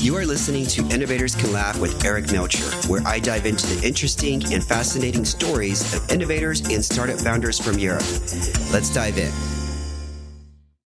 You 0.00 0.14
are 0.16 0.24
listening 0.24 0.64
to 0.66 0.82
Innovators 0.94 1.34
Can 1.34 1.52
Laugh 1.52 1.80
with 1.80 2.04
Eric 2.04 2.30
Melcher, 2.30 2.62
where 2.88 3.02
I 3.04 3.18
dive 3.18 3.46
into 3.46 3.66
the 3.66 3.84
interesting 3.84 4.40
and 4.54 4.62
fascinating 4.62 5.24
stories 5.24 5.92
of 5.92 6.08
innovators 6.08 6.60
and 6.70 6.84
startup 6.84 7.18
founders 7.18 7.58
from 7.58 7.80
Europe. 7.80 8.04
Let's 8.72 8.94
dive 8.94 9.18
in. 9.18 9.32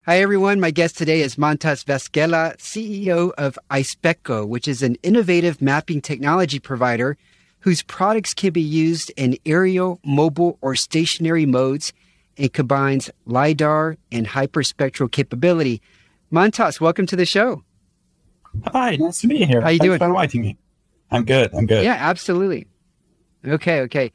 Hi, 0.06 0.20
everyone. 0.20 0.60
My 0.60 0.70
guest 0.70 0.96
today 0.96 1.22
is 1.22 1.34
Mantas 1.34 1.82
Vaskela, 1.84 2.56
CEO 2.58 3.32
of 3.36 3.58
Aispeco, 3.68 4.46
which 4.46 4.68
is 4.68 4.80
an 4.80 4.94
innovative 5.02 5.60
mapping 5.60 6.00
technology 6.00 6.60
provider 6.60 7.18
whose 7.58 7.82
products 7.82 8.32
can 8.32 8.52
be 8.52 8.62
used 8.62 9.10
in 9.16 9.36
aerial, 9.44 9.98
mobile, 10.04 10.56
or 10.60 10.76
stationary 10.76 11.46
modes 11.46 11.92
and 12.38 12.52
combines 12.52 13.10
LiDAR 13.26 13.96
and 14.12 14.28
hyperspectral 14.28 15.10
capability. 15.10 15.82
Montas, 16.32 16.80
welcome 16.80 17.06
to 17.06 17.16
the 17.16 17.26
show. 17.26 17.64
Hi, 18.66 18.96
nice 18.96 19.20
to 19.20 19.28
be 19.28 19.44
here. 19.44 19.60
How 19.60 19.68
you 19.68 19.78
Thanks 19.78 19.84
doing? 19.88 19.98
for 19.98 20.06
inviting 20.06 20.42
me. 20.42 20.58
I'm 21.10 21.24
good. 21.24 21.54
I'm 21.54 21.66
good. 21.66 21.84
Yeah, 21.84 21.96
absolutely. 21.98 22.66
Okay, 23.46 23.80
okay. 23.80 24.12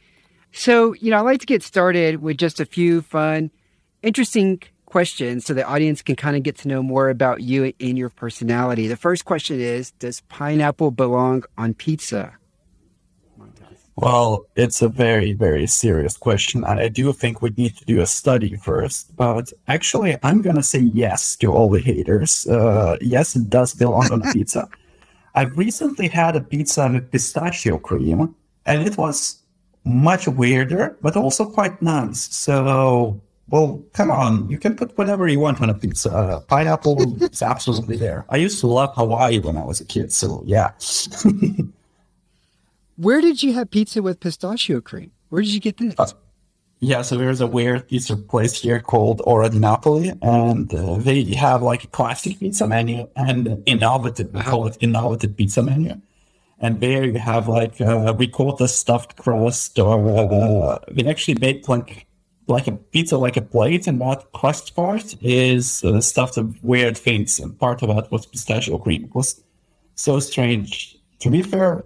So, 0.52 0.94
you 0.94 1.12
know, 1.12 1.18
I 1.18 1.22
like 1.22 1.42
to 1.42 1.46
get 1.46 1.64
started 1.64 2.22
with 2.22 2.38
just 2.38 2.60
a 2.60 2.66
few 2.66 3.02
fun, 3.02 3.52
interesting 4.02 4.62
questions 4.86 5.46
so 5.46 5.54
the 5.54 5.66
audience 5.66 6.02
can 6.02 6.16
kind 6.16 6.38
of 6.38 6.44
get 6.44 6.58
to 6.60 6.68
know 6.68 6.82
more 6.82 7.10
about 7.10 7.42
you 7.42 7.74
and 7.80 7.98
your 7.98 8.10
personality. 8.10 8.88
The 8.88 8.96
first 8.96 9.26
question 9.26 9.60
is 9.60 9.92
Does 9.92 10.22
pineapple 10.30 10.92
belong 10.92 11.44
on 11.58 11.74
pizza? 11.74 12.38
Well, 13.98 14.46
it's 14.58 14.82
a 14.82 14.90
very, 14.90 15.32
very 15.34 15.68
serious 15.68 16.18
question. 16.18 16.66
And 16.66 16.80
I 16.80 16.90
do 16.90 17.14
think 17.14 17.42
we 17.42 17.52
need 17.52 17.78
to 17.78 17.86
do 17.86 18.02
a 18.02 18.06
study 18.06 18.56
first. 18.58 19.16
But 19.16 19.54
actually, 19.68 20.18
I'm 20.22 20.42
going 20.42 20.58
to 20.58 20.64
say 20.64 20.80
yes 20.80 21.36
to 21.38 21.52
all 21.54 21.70
the 21.70 21.80
haters. 21.80 22.46
Uh, 22.46 22.98
yes, 23.00 23.36
it 23.36 23.50
does 23.50 23.74
belong 23.74 24.12
on 24.12 24.22
a 24.28 24.32
pizza. 24.34 24.68
I've 25.34 25.58
recently 25.58 26.08
had 26.08 26.36
a 26.36 26.42
pizza 26.42 26.90
with 26.92 27.12
pistachio 27.12 27.78
cream, 27.78 28.36
and 28.66 28.88
it 28.88 28.98
was 28.98 29.42
much 29.84 30.28
weirder, 30.28 30.98
but 31.02 31.16
also 31.16 31.46
quite 31.46 31.82
nice. 31.82 32.22
So, 32.36 33.22
well, 33.50 33.82
come 33.94 34.12
on. 34.12 34.50
You 34.50 34.58
can 34.58 34.76
put 34.76 34.98
whatever 34.98 35.28
you 35.28 35.40
want 35.40 35.62
on 35.62 35.70
a 35.70 35.74
pizza. 35.74 36.12
Uh, 36.12 36.40
pineapple 36.42 37.24
is 37.24 37.42
absolutely 37.54 37.96
there. 37.96 38.26
I 38.30 38.38
used 38.38 38.60
to 38.62 38.68
love 38.68 38.94
Hawaii 38.96 39.40
when 39.40 39.56
I 39.56 39.64
was 39.64 39.80
a 39.80 39.86
kid. 39.86 40.12
So, 40.12 40.44
yeah. 40.46 40.72
Where 42.98 43.20
did 43.20 43.44
you 43.44 43.54
have 43.54 43.72
pizza 43.72 44.02
with 44.02 44.22
pistachio 44.22 44.80
cream? 44.80 45.12
Where 45.30 45.42
did 45.42 45.54
you 45.54 45.60
get 45.60 45.78
this? 45.78 45.96
Uh, 45.98 46.08
yeah, 46.80 47.02
so 47.02 47.18
there's 47.18 47.42
a 47.42 47.48
weird 47.48 47.90
pizza 47.90 48.16
place 48.16 48.62
here 48.62 48.80
called 48.80 49.22
Ora 49.26 49.50
di 49.50 49.60
Napoli, 49.60 50.14
and 50.22 50.74
uh, 50.74 50.96
they 50.98 51.24
have 51.34 51.62
like 51.62 51.84
a 51.84 51.88
classic 51.88 52.40
pizza 52.40 52.68
menu 52.68 53.08
and 53.16 53.62
innovative, 53.66 54.34
we 54.34 54.42
call 54.42 54.68
it 54.68 54.78
innovative 54.80 55.36
pizza 55.36 55.62
menu. 55.62 56.00
And 56.60 56.80
there 56.80 57.04
you 57.04 57.20
have 57.20 57.50
like 57.50 57.82
uh, 57.82 58.14
ricotta 58.18 58.68
stuffed 58.70 59.18
crust, 59.18 59.78
or 59.78 59.98
uh, 60.18 60.80
they 60.90 61.06
actually 61.10 61.38
make 61.40 61.68
like 61.68 62.08
like 62.48 62.68
a 62.68 62.74
pizza, 62.74 63.18
like 63.18 63.36
a 63.36 63.42
plate, 63.42 63.88
and 63.88 64.00
that 64.00 64.32
crust 64.34 64.74
part 64.76 65.16
is 65.22 65.84
uh, 65.84 66.00
stuffed 66.00 66.38
with 66.38 66.64
weird 66.64 66.98
things, 66.98 67.40
and 67.40 67.60
part 67.60 67.82
of 67.84 67.90
that 67.90 68.10
was 68.10 68.26
pistachio 68.26 68.78
cream. 68.78 69.06
It 69.06 69.16
was 69.16 69.44
so 69.96 70.20
strange. 70.20 70.98
To 71.20 71.30
be 71.30 71.42
fair, 71.42 71.84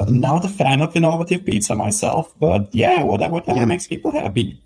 I'm 0.00 0.20
not 0.20 0.44
a 0.44 0.48
fan 0.48 0.80
of 0.80 0.96
innovative 0.96 1.44
pizza 1.44 1.74
myself, 1.74 2.34
but 2.40 2.74
yeah, 2.74 3.02
whatever, 3.02 3.34
whatever 3.34 3.66
makes 3.66 3.86
people 3.86 4.10
happy. 4.10 4.60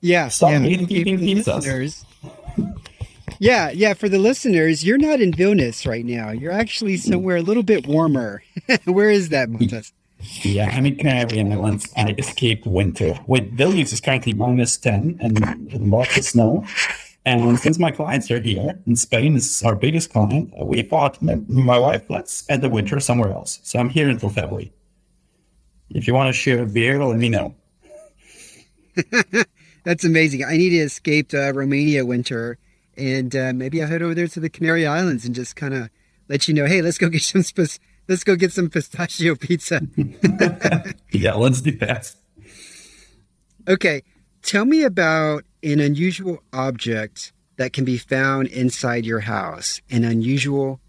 Yeah, 0.00 0.28
Stop 0.28 0.50
yeah. 0.50 0.64
eating, 0.64 0.90
eating 0.90 1.18
For 1.18 1.24
the 1.24 1.34
pizzas. 1.34 1.46
listeners- 1.56 2.04
yeah, 3.38 3.70
yeah. 3.70 3.94
For 3.94 4.08
the 4.08 4.18
listeners, 4.18 4.84
you're 4.84 4.98
not 4.98 5.20
in 5.20 5.32
Vilnius 5.32 5.86
right 5.86 6.04
now. 6.04 6.30
You're 6.30 6.52
actually 6.52 6.94
mm. 6.94 7.00
somewhere 7.00 7.36
a 7.36 7.42
little 7.42 7.62
bit 7.62 7.86
warmer. 7.86 8.42
Where 8.84 9.10
is 9.10 9.30
that, 9.30 9.48
Mantas? 9.48 9.92
Yeah, 10.42 10.70
I'm 10.72 10.86
in 10.86 10.96
Canarian 10.96 11.52
Islands. 11.52 11.92
I 11.96 12.14
escaped 12.18 12.66
winter. 12.66 13.18
With 13.26 13.56
Vilnius 13.56 13.92
is 13.92 14.00
currently 14.00 14.34
minus 14.34 14.76
10 14.76 15.18
and 15.20 15.90
lots 15.90 16.16
of 16.16 16.24
snow. 16.24 16.64
And 17.24 17.58
since 17.58 17.78
my 17.78 17.92
clients 17.92 18.30
are 18.32 18.40
here, 18.40 18.80
and 18.84 18.98
Spain 18.98 19.36
is 19.36 19.62
our 19.62 19.76
biggest 19.76 20.12
client, 20.12 20.52
we 20.60 20.82
thought, 20.82 21.22
my 21.22 21.78
wife, 21.78 22.04
let's 22.08 22.32
spend 22.34 22.62
the 22.62 22.68
winter 22.68 22.98
somewhere 22.98 23.30
else. 23.30 23.60
So 23.62 23.78
I'm 23.78 23.88
here 23.88 24.08
until 24.08 24.28
February. 24.28 24.72
If 25.90 26.08
you 26.08 26.14
want 26.14 26.28
to 26.28 26.32
share 26.32 26.62
a 26.62 26.66
beer, 26.66 27.02
let 27.04 27.18
me 27.18 27.28
know. 27.28 27.54
That's 29.84 30.04
amazing. 30.04 30.44
I 30.44 30.56
need 30.56 30.70
to 30.70 30.78
escape 30.78 31.32
uh, 31.32 31.52
Romania 31.52 32.04
winter, 32.04 32.58
and 32.96 33.34
uh, 33.36 33.52
maybe 33.54 33.80
I'll 33.82 33.88
head 33.88 34.02
over 34.02 34.14
there 34.14 34.28
to 34.28 34.40
the 34.40 34.50
Canary 34.50 34.86
Islands 34.86 35.24
and 35.24 35.34
just 35.34 35.54
kind 35.54 35.74
of 35.74 35.90
let 36.28 36.48
you 36.48 36.54
know, 36.54 36.66
hey, 36.66 36.82
let's 36.82 36.98
go 36.98 37.08
get 37.08 37.22
some 37.22 37.42
sp- 37.46 37.78
let's 38.08 38.24
go 38.24 38.36
get 38.36 38.52
some 38.52 38.68
pistachio 38.68 39.34
pizza. 39.36 39.80
Yeah, 41.12 41.34
let's 41.34 41.60
do 41.60 41.72
that. 41.72 42.12
okay, 43.68 44.02
tell 44.42 44.64
me 44.64 44.82
about 44.82 45.44
an 45.62 45.80
unusual 45.80 46.42
object 46.52 47.32
that 47.56 47.72
can 47.72 47.84
be 47.84 47.98
found 47.98 48.48
inside 48.48 49.04
your 49.04 49.20
house. 49.20 49.80
An 49.90 50.04
unusual 50.04 50.80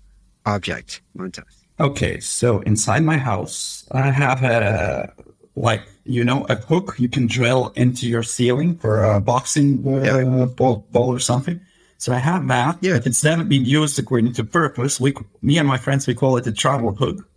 object, 0.46 1.02
Mantas. 1.16 1.66
Okay, 1.80 2.20
so 2.20 2.62
inside 2.62 3.04
my 3.04 3.18
house, 3.18 3.88
I 3.92 4.12
have 4.12 4.44
a 4.44 5.14
like 5.56 5.84
you 6.04 6.24
know 6.24 6.46
a 6.50 6.56
hook 6.56 6.96
you 6.98 7.08
can 7.08 7.28
drill 7.28 7.72
into 7.76 8.08
your 8.08 8.24
ceiling 8.24 8.76
for 8.76 9.04
a 9.04 9.22
boxing 9.22 9.86
uh, 9.88 10.46
ball, 10.46 10.88
ball 10.92 11.10
or 11.10 11.20
something. 11.20 11.60
So 11.98 12.12
I 12.12 12.18
have 12.18 12.46
that. 12.50 12.80
Yeah. 12.82 13.00
It's 13.06 13.24
never 13.24 13.46
been 13.46 13.64
used 13.64 13.98
according 13.98 14.34
to 14.34 14.44
purpose. 14.44 15.00
We, 15.00 15.14
me 15.42 15.58
and 15.58 15.66
my 15.66 15.78
friends, 15.78 16.06
we 16.06 16.14
call 16.14 16.36
it 16.36 16.46
a 16.46 16.52
travel 16.52 16.94
hook. 16.94 17.30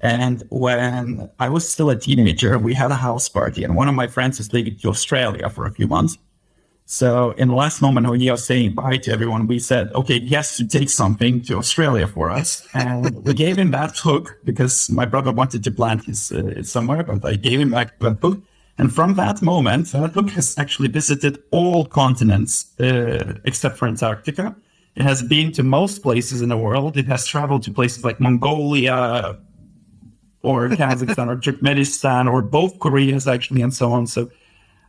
And 0.00 0.42
when 0.48 1.30
I 1.38 1.50
was 1.50 1.70
still 1.70 1.90
a 1.90 1.96
teenager, 1.96 2.58
we 2.58 2.72
had 2.72 2.90
a 2.90 2.96
house 2.96 3.28
party, 3.28 3.62
and 3.62 3.76
one 3.76 3.88
of 3.88 3.94
my 3.94 4.06
friends 4.06 4.40
is 4.40 4.52
leaving 4.52 4.76
to 4.78 4.88
Australia 4.88 5.50
for 5.50 5.66
a 5.66 5.70
few 5.70 5.86
months. 5.86 6.16
So 6.92 7.30
in 7.38 7.48
the 7.48 7.54
last 7.54 7.80
moment 7.80 8.06
when 8.06 8.20
he 8.20 8.30
was 8.30 8.44
saying 8.44 8.74
bye 8.74 8.98
to 8.98 9.12
everyone, 9.12 9.46
we 9.46 9.58
said, 9.58 9.90
okay, 9.94 10.20
he 10.20 10.34
has 10.34 10.58
to 10.58 10.68
take 10.68 10.90
something 10.90 11.40
to 11.44 11.56
Australia 11.56 12.06
for 12.06 12.28
us. 12.28 12.68
And 12.74 13.24
we 13.24 13.32
gave 13.32 13.56
him 13.56 13.70
that 13.70 13.96
hook 13.96 14.38
because 14.44 14.90
my 14.90 15.06
brother 15.06 15.32
wanted 15.32 15.64
to 15.64 15.70
plant 15.70 16.04
his 16.04 16.30
uh, 16.32 16.62
somewhere, 16.62 17.02
but 17.02 17.24
I 17.24 17.36
gave 17.36 17.60
him 17.60 17.70
that, 17.70 17.98
that 18.00 18.18
hook. 18.20 18.42
And 18.76 18.94
from 18.94 19.14
that 19.14 19.40
moment, 19.40 19.92
that 19.92 20.10
hook 20.10 20.28
has 20.32 20.58
actually 20.58 20.88
visited 20.88 21.42
all 21.50 21.86
continents 21.86 22.78
uh, 22.78 23.38
except 23.46 23.78
for 23.78 23.88
Antarctica. 23.88 24.54
It 24.94 25.02
has 25.02 25.22
been 25.22 25.50
to 25.52 25.62
most 25.62 26.02
places 26.02 26.42
in 26.42 26.50
the 26.50 26.58
world. 26.58 26.98
It 26.98 27.06
has 27.06 27.26
traveled 27.26 27.62
to 27.62 27.70
places 27.70 28.04
like 28.04 28.20
Mongolia, 28.20 29.38
or 30.42 30.68
Kazakhstan 30.68 31.28
or 31.28 31.36
Turkmenistan 31.36 32.30
or 32.30 32.42
both 32.42 32.78
Koreas 32.80 33.26
actually 33.26 33.62
and 33.62 33.72
so 33.72 33.92
on. 33.92 34.06
So 34.06 34.30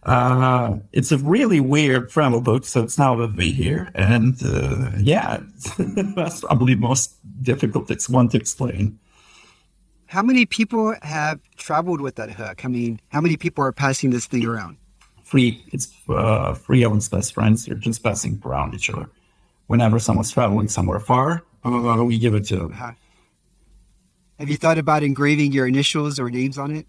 uh, 0.06 0.78
it's 0.92 1.12
a 1.12 1.18
really 1.18 1.60
weird 1.60 2.10
travel 2.10 2.42
book. 2.42 2.66
So 2.66 2.84
it's 2.84 2.98
now 2.98 3.16
with 3.16 3.36
me 3.36 3.52
here. 3.52 3.90
And 3.96 4.36
uh, 4.44 4.92
yeah, 4.98 5.42
that's 5.78 6.42
probably 6.42 6.76
the 6.76 6.82
most 6.82 7.16
difficult 7.42 7.90
it's 7.90 8.10
one 8.10 8.30
to 8.30 8.38
explain. 8.38 9.00
How 10.08 10.22
many 10.22 10.46
people 10.46 10.96
have 11.02 11.40
traveled 11.58 12.02
with 12.02 12.16
that 12.16 12.32
hook? 12.32 12.66
I 12.66 12.68
mean, 12.68 13.00
how 13.10 13.22
many 13.22 13.38
people 13.38 13.64
are 13.64 13.72
passing 13.72 14.12
this 14.12 14.28
thing 14.28 14.46
around? 14.46 14.78
Free, 15.24 15.64
it's 15.72 15.92
uh, 16.10 16.54
three 16.54 16.84
of 16.84 16.94
us 16.94 17.10
best 17.10 17.34
friends. 17.34 17.66
They're 17.66 17.76
just 17.76 18.04
passing 18.04 18.40
around 18.46 18.76
each 18.76 18.90
other. 18.90 19.10
Whenever 19.68 19.98
someone's 19.98 20.32
traveling 20.32 20.68
somewhere 20.68 21.00
far, 21.00 21.44
uh, 21.64 22.04
we 22.06 22.20
give 22.20 22.36
it 22.36 22.46
to 22.46 22.58
them. 22.58 22.74
Have 24.38 24.50
you 24.50 24.58
thought 24.58 24.78
about 24.78 25.04
engraving 25.04 25.52
your 25.52 25.66
initials 25.66 26.20
or 26.20 26.30
names 26.30 26.58
on 26.58 26.76
it? 26.76 26.86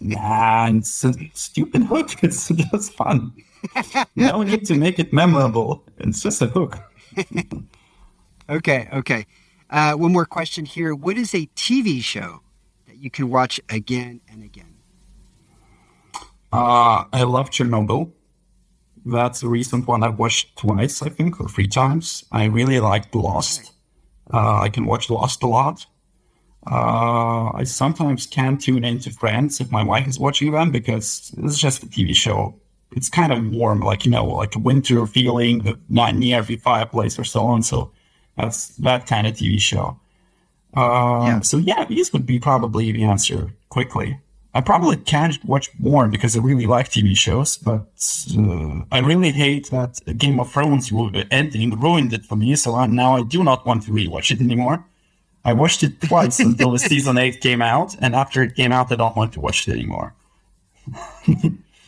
Nah, 0.00 0.68
it's 0.68 1.04
a 1.04 1.12
stupid 1.34 1.84
hook. 1.84 2.22
It's 2.22 2.48
just 2.72 2.92
fun. 2.94 3.32
no 4.16 4.42
need 4.42 4.66
to 4.66 4.74
make 4.74 4.98
it 4.98 5.12
memorable. 5.12 5.84
It's 5.98 6.22
just 6.22 6.40
a 6.42 6.46
hook. 6.46 6.78
Okay, 8.48 8.88
okay. 8.92 9.26
Uh, 9.70 9.92
one 9.92 10.12
more 10.12 10.26
question 10.26 10.64
here. 10.64 10.94
What 10.94 11.16
is 11.16 11.34
a 11.34 11.46
TV 11.54 12.02
show 12.02 12.40
that 12.86 12.96
you 12.96 13.10
can 13.10 13.30
watch 13.30 13.60
again 13.68 14.20
and 14.28 14.42
again? 14.42 14.74
Uh, 16.52 17.04
I 17.12 17.22
love 17.22 17.50
Chernobyl. 17.50 18.10
That's 19.06 19.42
a 19.42 19.48
recent 19.48 19.86
one 19.86 20.02
I've 20.02 20.18
watched 20.18 20.56
twice, 20.56 21.00
I 21.00 21.08
think, 21.08 21.40
or 21.40 21.48
three 21.48 21.68
times. 21.68 22.24
I 22.32 22.44
really 22.46 22.80
liked 22.80 23.14
Lost. 23.14 23.72
Uh, 24.32 24.60
I 24.60 24.68
can 24.68 24.84
watch 24.84 25.08
Lost 25.08 25.42
a 25.42 25.46
lot. 25.46 25.86
Uh, 26.66 27.50
I 27.54 27.64
sometimes 27.64 28.26
can 28.26 28.58
tune 28.58 28.84
into 28.84 29.10
Friends 29.10 29.60
if 29.60 29.70
my 29.70 29.82
wife 29.82 30.06
is 30.06 30.18
watching 30.18 30.52
them 30.52 30.70
because 30.70 31.32
it's 31.38 31.58
just 31.58 31.82
a 31.82 31.86
TV 31.86 32.14
show. 32.14 32.54
It's 32.92 33.08
kind 33.08 33.32
of 33.32 33.50
warm, 33.50 33.80
like, 33.80 34.04
you 34.04 34.10
know, 34.10 34.26
like 34.26 34.56
a 34.56 34.58
winter 34.58 35.06
feeling, 35.06 35.78
not 35.88 36.14
near 36.16 36.42
the 36.42 36.56
fireplace 36.56 37.18
or 37.18 37.24
so 37.24 37.46
on. 37.46 37.62
So 37.62 37.92
that's 38.36 38.68
that 38.78 39.06
kind 39.06 39.26
of 39.26 39.34
TV 39.34 39.60
show. 39.60 39.98
Uh, 40.76 41.22
Yeah. 41.26 41.40
So 41.40 41.56
yeah, 41.56 41.84
these 41.84 42.12
would 42.12 42.26
be 42.26 42.38
probably 42.38 42.92
the 42.92 43.04
answer 43.04 43.52
quickly. 43.70 44.18
I 44.52 44.60
probably 44.60 44.96
can't 44.96 45.38
watch 45.44 45.70
more 45.78 46.08
because 46.08 46.36
I 46.36 46.40
really 46.40 46.66
like 46.66 46.88
TV 46.90 47.16
shows, 47.16 47.56
but 47.56 47.86
uh, 48.36 48.82
I 48.90 48.98
really 48.98 49.30
hate 49.30 49.70
that 49.70 50.00
Game 50.18 50.40
of 50.40 50.50
Thrones 50.50 50.92
ending 51.30 51.78
ruined 51.78 52.12
it 52.12 52.24
for 52.26 52.34
me. 52.34 52.56
So 52.56 52.74
I, 52.74 52.86
now 52.86 53.16
I 53.16 53.22
do 53.22 53.44
not 53.44 53.64
want 53.64 53.84
to 53.84 53.92
rewatch 53.92 54.32
it 54.32 54.40
anymore. 54.40 54.84
I 55.44 55.52
watched 55.52 55.82
it 55.82 56.00
twice 56.00 56.40
until 56.48 56.72
the 56.72 56.78
season 56.78 57.18
eight 57.18 57.40
came 57.40 57.62
out, 57.62 57.96
and 58.00 58.14
after 58.14 58.42
it 58.42 58.54
came 58.54 58.72
out, 58.72 58.92
I 58.92 58.96
don't 58.96 59.16
want 59.16 59.32
to 59.34 59.40
watch 59.40 59.66
it 59.66 59.72
anymore. 59.72 60.14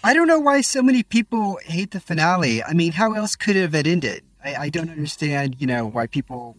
I 0.05 0.15
don't 0.15 0.27
know 0.27 0.41
why 0.41 0.63
so 0.63 0.83
many 0.83 1.03
people 1.03 1.59
hate 1.65 1.93
the 1.93 2.01
finale. 2.01 2.63
I 2.63 2.73
mean, 2.73 2.93
how 2.93 3.13
else 3.13 3.37
could 3.37 3.57
it 3.57 3.63
have 3.63 3.75
ended? 3.75 4.25
I, 4.45 4.55
I 4.55 4.69
don't 4.69 4.91
understand, 4.91 5.57
you 5.61 5.67
know, 5.67 5.87
why 5.87 6.07
people 6.07 6.57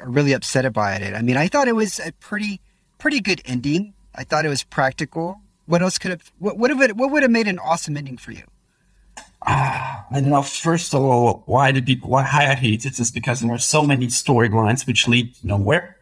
are 0.00 0.08
really 0.08 0.32
upset 0.32 0.64
about 0.64 1.02
it. 1.02 1.14
I 1.14 1.22
mean, 1.22 1.36
I 1.36 1.48
thought 1.48 1.66
it 1.66 1.74
was 1.74 1.98
a 1.98 2.12
pretty, 2.12 2.60
pretty 2.98 3.20
good 3.20 3.42
ending. 3.44 3.94
I 4.14 4.24
thought 4.24 4.44
it 4.44 4.48
was 4.48 4.62
practical. 4.62 5.40
What 5.66 5.82
else 5.82 5.98
could 5.98 6.10
have? 6.10 6.32
What 6.38 6.58
would 6.58 6.70
have? 6.70 6.90
What 6.92 7.10
would 7.10 7.22
have 7.22 7.30
made 7.30 7.48
an 7.48 7.58
awesome 7.58 7.96
ending 7.96 8.16
for 8.16 8.32
you? 8.32 8.44
Uh, 9.16 10.02
I 10.10 10.20
don't 10.20 10.30
know. 10.30 10.42
First 10.42 10.94
of 10.94 11.02
all, 11.02 11.42
why 11.46 11.72
did 11.72 11.86
people? 11.86 12.10
Why 12.10 12.22
I 12.22 12.54
hate 12.54 12.84
it 12.84 12.98
is 12.98 13.10
because 13.10 13.40
there 13.40 13.52
are 13.52 13.58
so 13.58 13.82
many 13.82 14.06
storylines 14.06 14.86
which 14.86 15.08
lead 15.08 15.34
nowhere. 15.42 15.96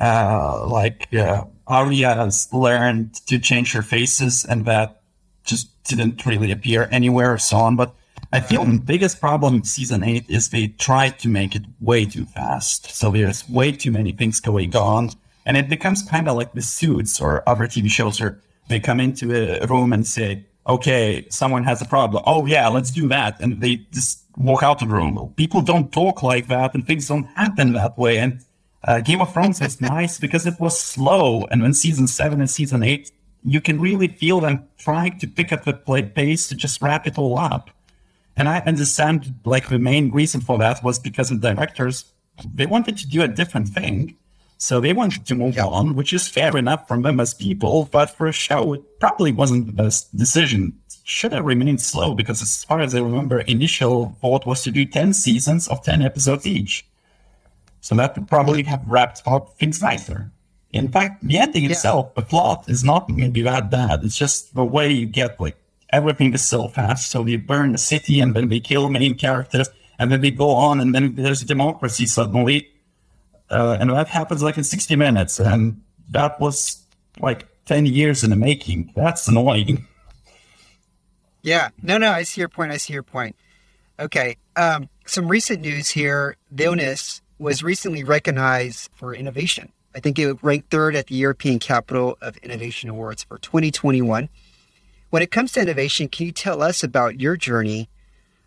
Uh, 0.00 0.66
like 0.68 1.12
uh, 1.14 1.44
has 1.68 2.48
learned 2.52 3.14
to 3.26 3.38
change 3.38 3.72
her 3.72 3.82
faces, 3.82 4.44
and 4.44 4.64
that 4.64 5.02
just 5.44 5.68
didn't 5.84 6.24
really 6.26 6.50
appear 6.50 6.88
anywhere 6.90 7.32
or 7.32 7.38
so 7.38 7.56
on. 7.58 7.76
But 7.76 7.94
I 8.32 8.40
feel 8.40 8.64
the 8.64 8.78
biggest 8.78 9.20
problem 9.20 9.56
in 9.56 9.64
season 9.64 10.02
eight 10.02 10.24
is 10.28 10.48
they 10.48 10.68
tried 10.68 11.18
to 11.18 11.28
make 11.28 11.54
it 11.54 11.62
way 11.80 12.06
too 12.06 12.24
fast. 12.24 12.86
So 12.90 13.10
there's 13.10 13.46
way 13.48 13.72
too 13.72 13.90
many 13.90 14.12
things 14.12 14.40
going 14.40 14.74
on. 14.74 15.10
And 15.44 15.56
it 15.56 15.68
becomes 15.68 16.02
kind 16.02 16.28
of 16.28 16.36
like 16.36 16.52
the 16.52 16.62
suits 16.62 17.20
or 17.20 17.46
other 17.46 17.66
TV 17.66 17.90
shows 17.90 18.20
where 18.20 18.40
they 18.68 18.80
come 18.80 19.00
into 19.00 19.34
a 19.34 19.66
room 19.66 19.92
and 19.92 20.06
say, 20.06 20.46
okay, 20.66 21.26
someone 21.28 21.64
has 21.64 21.82
a 21.82 21.84
problem. 21.84 22.22
Oh 22.26 22.46
yeah, 22.46 22.68
let's 22.68 22.90
do 22.90 23.08
that. 23.08 23.38
And 23.40 23.60
they 23.60 23.86
just 23.92 24.22
walk 24.38 24.62
out 24.62 24.80
of 24.80 24.88
the 24.88 24.94
room. 24.94 25.34
People 25.36 25.60
don't 25.60 25.92
talk 25.92 26.22
like 26.22 26.46
that 26.46 26.74
and 26.74 26.86
things 26.86 27.08
don't 27.08 27.24
happen 27.34 27.74
that 27.74 27.98
way. 27.98 28.18
And 28.18 28.40
uh, 28.84 29.00
Game 29.00 29.20
of 29.20 29.32
Thrones 29.32 29.60
was 29.60 29.80
nice 29.80 30.18
because 30.18 30.46
it 30.46 30.58
was 30.58 30.78
slow. 30.78 31.44
And 31.50 31.62
when 31.62 31.74
season 31.74 32.06
seven 32.06 32.40
and 32.40 32.50
season 32.50 32.82
eight, 32.82 33.12
you 33.44 33.60
can 33.60 33.80
really 33.80 34.08
feel 34.08 34.40
them 34.40 34.68
trying 34.78 35.18
to 35.18 35.26
pick 35.26 35.52
up 35.52 35.64
the 35.64 35.72
pace 35.74 36.48
to 36.48 36.54
just 36.54 36.82
wrap 36.82 37.06
it 37.06 37.18
all 37.18 37.38
up. 37.38 37.70
And 38.36 38.48
I 38.48 38.60
understand 38.60 39.34
like 39.44 39.68
the 39.68 39.78
main 39.78 40.10
reason 40.10 40.40
for 40.40 40.58
that 40.58 40.82
was 40.82 40.98
because 40.98 41.28
the 41.28 41.36
directors, 41.36 42.12
they 42.54 42.66
wanted 42.66 42.96
to 42.98 43.08
do 43.08 43.22
a 43.22 43.28
different 43.28 43.68
thing. 43.68 44.16
So 44.58 44.80
they 44.80 44.92
wanted 44.92 45.26
to 45.26 45.34
move 45.34 45.58
on, 45.58 45.96
which 45.96 46.12
is 46.12 46.28
fair 46.28 46.56
enough 46.56 46.86
from 46.86 47.02
them 47.02 47.18
as 47.18 47.34
people, 47.34 47.88
but 47.90 48.10
for 48.10 48.28
a 48.28 48.32
show, 48.32 48.74
it 48.74 49.00
probably 49.00 49.32
wasn't 49.32 49.66
the 49.66 49.72
best 49.72 50.16
decision. 50.16 50.78
Should 51.02 51.32
have 51.32 51.44
remained 51.44 51.80
slow 51.80 52.14
because 52.14 52.40
as 52.40 52.62
far 52.62 52.80
as 52.80 52.94
I 52.94 53.00
remember, 53.00 53.40
initial 53.40 54.16
thought 54.20 54.46
was 54.46 54.62
to 54.62 54.70
do 54.70 54.84
10 54.84 55.14
seasons 55.14 55.66
of 55.66 55.82
10 55.82 56.02
episodes 56.02 56.46
each. 56.46 56.86
So 57.82 57.96
that 57.96 58.16
would 58.16 58.28
probably 58.28 58.62
have 58.62 58.82
wrapped 58.86 59.22
up 59.26 59.58
things 59.58 59.82
nicer. 59.82 60.30
In 60.72 60.88
fact, 60.88 61.26
the 61.26 61.36
ending 61.38 61.64
yeah. 61.64 61.70
itself, 61.72 62.14
the 62.14 62.22
plot 62.22 62.64
is 62.68 62.82
not 62.84 63.10
maybe 63.10 63.42
that 63.42 63.70
bad. 63.70 64.04
It's 64.04 64.16
just 64.16 64.54
the 64.54 64.64
way 64.64 64.90
you 64.90 65.04
get 65.04 65.38
like 65.38 65.56
everything 65.90 66.32
is 66.32 66.46
so 66.46 66.68
fast. 66.68 67.10
So 67.10 67.22
we 67.22 67.36
burn 67.36 67.72
the 67.72 67.78
city 67.78 68.20
and 68.20 68.34
then 68.34 68.48
we 68.48 68.60
kill 68.60 68.88
main 68.88 69.14
characters 69.14 69.68
and 69.98 70.10
then 70.10 70.20
we 70.20 70.30
go 70.30 70.50
on 70.50 70.80
and 70.80 70.94
then 70.94 71.16
there's 71.16 71.42
a 71.42 71.44
democracy 71.44 72.06
suddenly. 72.06 72.68
Uh, 73.50 73.76
and 73.78 73.90
that 73.90 74.08
happens 74.08 74.42
like 74.42 74.56
in 74.56 74.64
60 74.64 74.94
minutes. 74.94 75.40
And 75.40 75.82
that 76.10 76.40
was 76.40 76.82
like 77.20 77.48
10 77.66 77.86
years 77.86 78.22
in 78.22 78.30
the 78.30 78.36
making. 78.36 78.92
That's 78.94 79.26
annoying. 79.26 79.86
Yeah. 81.42 81.70
No, 81.82 81.98
no, 81.98 82.12
I 82.12 82.22
see 82.22 82.40
your 82.40 82.48
point. 82.48 82.70
I 82.70 82.76
see 82.76 82.92
your 82.92 83.02
point. 83.02 83.34
Okay. 83.98 84.36
Um, 84.54 84.88
some 85.04 85.26
recent 85.26 85.60
news 85.60 85.90
here. 85.90 86.36
Vilnius 86.54 87.20
was 87.42 87.60
recently 87.60 88.04
recognized 88.04 88.88
for 88.94 89.12
innovation. 89.12 89.72
I 89.96 90.00
think 90.00 90.16
it 90.16 90.36
ranked 90.42 90.70
third 90.70 90.94
at 90.94 91.08
the 91.08 91.16
European 91.16 91.58
Capital 91.58 92.16
of 92.22 92.36
Innovation 92.36 92.88
Awards 92.88 93.24
for 93.24 93.36
2021. 93.36 94.28
When 95.10 95.22
it 95.22 95.32
comes 95.32 95.50
to 95.52 95.60
innovation, 95.60 96.08
can 96.08 96.26
you 96.26 96.32
tell 96.32 96.62
us 96.62 96.84
about 96.84 97.20
your 97.20 97.36
journey 97.36 97.90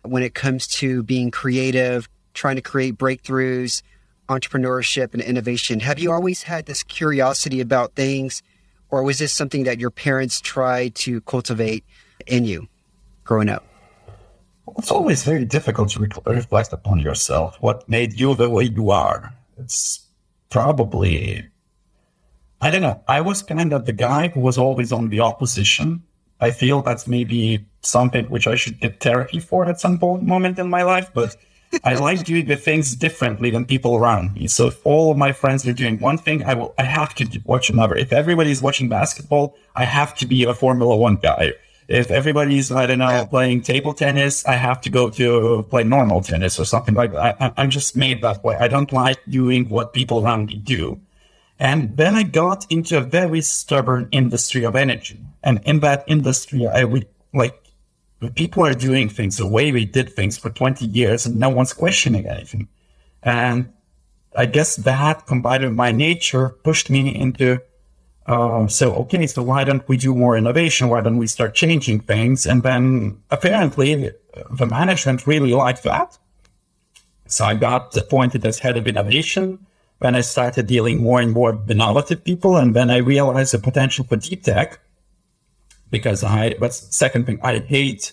when 0.00 0.22
it 0.22 0.34
comes 0.34 0.66
to 0.78 1.02
being 1.02 1.30
creative, 1.30 2.08
trying 2.32 2.56
to 2.56 2.62
create 2.62 2.96
breakthroughs, 2.96 3.82
entrepreneurship, 4.30 5.12
and 5.12 5.22
innovation? 5.22 5.80
Have 5.80 5.98
you 5.98 6.10
always 6.10 6.44
had 6.44 6.64
this 6.64 6.82
curiosity 6.82 7.60
about 7.60 7.94
things, 7.96 8.42
or 8.88 9.02
was 9.02 9.18
this 9.18 9.32
something 9.32 9.64
that 9.64 9.78
your 9.78 9.90
parents 9.90 10.40
tried 10.40 10.94
to 10.94 11.20
cultivate 11.20 11.84
in 12.26 12.46
you 12.46 12.66
growing 13.24 13.50
up? 13.50 13.75
It's 14.78 14.90
always 14.90 15.24
very 15.24 15.44
difficult 15.44 15.90
to 15.90 16.08
reflect 16.26 16.72
upon 16.72 16.98
yourself. 16.98 17.56
What 17.60 17.88
made 17.88 18.18
you 18.18 18.34
the 18.34 18.50
way 18.50 18.64
you 18.64 18.90
are? 18.90 19.32
It's 19.58 20.06
probably, 20.50 21.46
I 22.60 22.70
don't 22.70 22.82
know. 22.82 23.02
I 23.08 23.20
was 23.20 23.42
kind 23.42 23.72
of 23.72 23.86
the 23.86 23.92
guy 23.92 24.28
who 24.28 24.40
was 24.40 24.58
always 24.58 24.92
on 24.92 25.08
the 25.08 25.20
opposition. 25.20 26.02
I 26.40 26.50
feel 26.50 26.82
that's 26.82 27.06
maybe 27.06 27.64
something 27.80 28.26
which 28.26 28.46
I 28.46 28.56
should 28.56 28.80
get 28.80 29.00
therapy 29.00 29.40
for 29.40 29.64
at 29.66 29.80
some 29.80 29.98
moment 30.00 30.58
in 30.58 30.68
my 30.68 30.82
life, 30.82 31.10
but 31.14 31.36
I 31.84 31.94
like 31.94 32.24
doing 32.24 32.46
the 32.46 32.56
things 32.56 32.94
differently 32.94 33.50
than 33.50 33.64
people 33.64 33.96
around 33.96 34.34
me. 34.34 34.48
So 34.48 34.66
if 34.66 34.84
all 34.84 35.10
of 35.10 35.16
my 35.16 35.32
friends 35.32 35.66
are 35.66 35.72
doing 35.72 35.98
one 35.98 36.18
thing, 36.18 36.44
I 36.44 36.54
will, 36.54 36.74
I 36.78 36.84
have 36.84 37.14
to 37.16 37.40
watch 37.44 37.70
another. 37.70 37.96
If 37.96 38.12
everybody's 38.12 38.62
watching 38.62 38.88
basketball, 38.88 39.56
I 39.74 39.84
have 39.84 40.14
to 40.16 40.26
be 40.26 40.44
a 40.44 40.54
Formula 40.54 40.96
One 40.96 41.16
guy. 41.16 41.52
If 41.88 42.10
everybody's, 42.10 42.72
I 42.72 42.86
don't 42.86 42.98
know, 42.98 43.26
playing 43.30 43.62
table 43.62 43.94
tennis, 43.94 44.44
I 44.44 44.54
have 44.54 44.80
to 44.82 44.90
go 44.90 45.08
to 45.10 45.62
play 45.70 45.84
normal 45.84 46.20
tennis 46.20 46.58
or 46.58 46.64
something 46.64 46.94
like 46.94 47.12
that. 47.12 47.40
I, 47.40 47.52
I'm 47.56 47.70
just 47.70 47.96
made 47.96 48.22
that 48.22 48.42
way. 48.42 48.56
I 48.56 48.66
don't 48.66 48.92
like 48.92 49.18
doing 49.28 49.68
what 49.68 49.92
people 49.92 50.24
around 50.24 50.46
me 50.46 50.56
do. 50.56 51.00
And 51.58 51.96
then 51.96 52.14
I 52.14 52.24
got 52.24 52.66
into 52.70 52.98
a 52.98 53.00
very 53.00 53.40
stubborn 53.40 54.08
industry 54.10 54.64
of 54.64 54.76
energy. 54.76 55.18
And 55.42 55.60
in 55.64 55.80
that 55.80 56.04
industry, 56.06 56.66
I 56.66 56.84
would 56.84 57.06
like, 57.32 57.54
people 58.34 58.66
are 58.66 58.74
doing 58.74 59.08
things 59.08 59.36
the 59.36 59.46
way 59.46 59.70
we 59.70 59.84
did 59.84 60.12
things 60.12 60.36
for 60.36 60.50
20 60.50 60.84
years 60.86 61.24
and 61.24 61.36
no 61.36 61.48
one's 61.48 61.72
questioning 61.72 62.26
anything. 62.26 62.68
And 63.22 63.72
I 64.36 64.46
guess 64.46 64.76
that 64.76 65.26
combined 65.26 65.64
with 65.64 65.72
my 65.72 65.92
nature 65.92 66.50
pushed 66.50 66.90
me 66.90 67.14
into 67.14 67.60
uh, 68.26 68.66
so, 68.66 68.92
okay, 68.94 69.26
so 69.26 69.42
why 69.42 69.62
don't 69.62 69.88
we 69.88 69.96
do 69.96 70.14
more 70.14 70.36
innovation? 70.36 70.88
Why 70.88 71.00
don't 71.00 71.18
we 71.18 71.28
start 71.28 71.54
changing 71.54 72.00
things? 72.00 72.44
And 72.44 72.62
then 72.62 73.22
apparently 73.30 74.10
the 74.50 74.66
management 74.66 75.26
really 75.26 75.52
liked 75.52 75.84
that. 75.84 76.18
So 77.26 77.44
I 77.44 77.54
got 77.54 77.96
appointed 77.96 78.44
as 78.44 78.58
head 78.58 78.76
of 78.76 78.86
innovation. 78.86 79.64
Then 80.00 80.14
I 80.14 80.20
started 80.22 80.66
dealing 80.66 81.02
more 81.02 81.20
and 81.20 81.32
more 81.32 81.52
with 81.52 81.70
innovative 81.70 82.24
people. 82.24 82.56
And 82.56 82.74
then 82.74 82.90
I 82.90 82.98
realized 82.98 83.54
the 83.54 83.58
potential 83.58 84.04
for 84.04 84.16
deep 84.16 84.42
tech 84.42 84.80
because 85.90 86.24
I, 86.24 86.54
but 86.58 86.74
second 86.74 87.26
thing, 87.26 87.38
I 87.42 87.60
hate, 87.60 88.12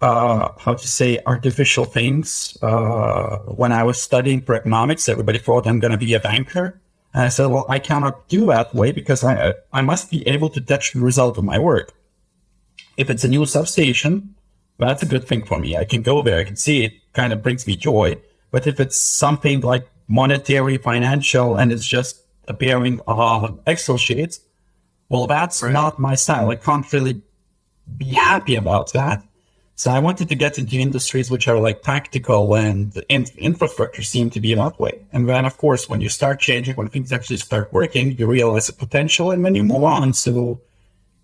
uh, 0.00 0.50
how 0.58 0.74
to 0.74 0.88
say 0.88 1.20
artificial 1.26 1.84
things. 1.84 2.56
Uh, 2.62 3.38
when 3.38 3.72
I 3.72 3.82
was 3.82 4.00
studying 4.00 4.42
for 4.42 4.54
economics, 4.54 5.08
everybody 5.08 5.38
thought 5.38 5.66
I'm 5.66 5.80
going 5.80 5.92
to 5.92 5.98
be 5.98 6.14
a 6.14 6.20
banker. 6.20 6.80
And 7.14 7.22
I 7.22 7.28
said, 7.28 7.46
well, 7.46 7.64
I 7.68 7.78
cannot 7.78 8.28
do 8.28 8.46
that 8.46 8.74
way 8.74 8.90
because 8.90 9.22
I, 9.22 9.54
I 9.72 9.80
must 9.82 10.10
be 10.10 10.26
able 10.26 10.50
to 10.50 10.60
touch 10.60 10.92
the 10.92 11.00
result 11.00 11.38
of 11.38 11.44
my 11.44 11.58
work. 11.58 11.92
If 12.96 13.08
it's 13.08 13.22
a 13.22 13.28
new 13.28 13.46
substation, 13.46 14.34
that's 14.78 15.02
a 15.02 15.06
good 15.06 15.26
thing 15.26 15.44
for 15.44 15.60
me. 15.60 15.76
I 15.76 15.84
can 15.84 16.02
go 16.02 16.22
there. 16.22 16.40
I 16.40 16.44
can 16.44 16.56
see 16.56 16.84
it 16.84 16.92
kind 17.12 17.32
of 17.32 17.42
brings 17.42 17.66
me 17.66 17.76
joy. 17.76 18.16
But 18.50 18.66
if 18.66 18.80
it's 18.80 18.98
something 18.98 19.60
like 19.60 19.88
monetary, 20.08 20.76
financial, 20.76 21.56
and 21.56 21.72
it's 21.72 21.86
just 21.86 22.20
appearing 22.48 23.00
on 23.06 23.60
Excel 23.66 23.96
sheets, 23.96 24.40
well, 25.08 25.28
that's 25.28 25.62
right. 25.62 25.72
not 25.72 26.00
my 26.00 26.16
style. 26.16 26.50
I 26.50 26.56
can't 26.56 26.92
really 26.92 27.22
be 27.96 28.06
happy 28.06 28.56
about 28.56 28.92
that. 28.92 29.22
So 29.76 29.90
I 29.90 29.98
wanted 29.98 30.28
to 30.28 30.36
get 30.36 30.58
into 30.58 30.76
industries 30.76 31.30
which 31.30 31.48
are 31.48 31.58
like 31.58 31.82
tactical 31.82 32.54
and 32.54 32.96
in- 33.08 33.26
infrastructure 33.38 34.02
seem 34.02 34.30
to 34.30 34.40
be 34.40 34.54
that 34.54 34.78
way. 34.78 35.04
And 35.12 35.28
then, 35.28 35.44
of 35.44 35.58
course, 35.58 35.88
when 35.88 36.00
you 36.00 36.08
start 36.08 36.38
changing, 36.38 36.76
when 36.76 36.88
things 36.88 37.12
actually 37.12 37.38
start 37.38 37.72
working, 37.72 38.16
you 38.16 38.26
realize 38.26 38.68
the 38.68 38.72
potential 38.72 39.32
and 39.32 39.44
then 39.44 39.56
you 39.56 39.64
move 39.64 39.82
on. 39.82 40.12
So 40.12 40.60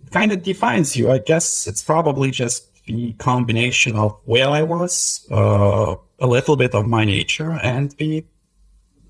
it 0.05 0.11
kind 0.11 0.33
of 0.33 0.43
defines 0.43 0.97
you. 0.97 1.13
I 1.13 1.19
guess 1.19 1.69
it's 1.69 1.83
probably 1.83 2.33
just 2.33 2.85
the 2.87 3.13
combination 3.15 3.95
of 3.95 4.19
where 4.25 4.49
I 4.49 4.63
was, 4.63 5.27
uh, 5.31 5.95
a 6.19 6.27
little 6.27 6.57
bit 6.57 6.75
of 6.75 6.87
my 6.87 7.05
nature 7.05 7.53
and 7.63 7.93
the 7.93 8.25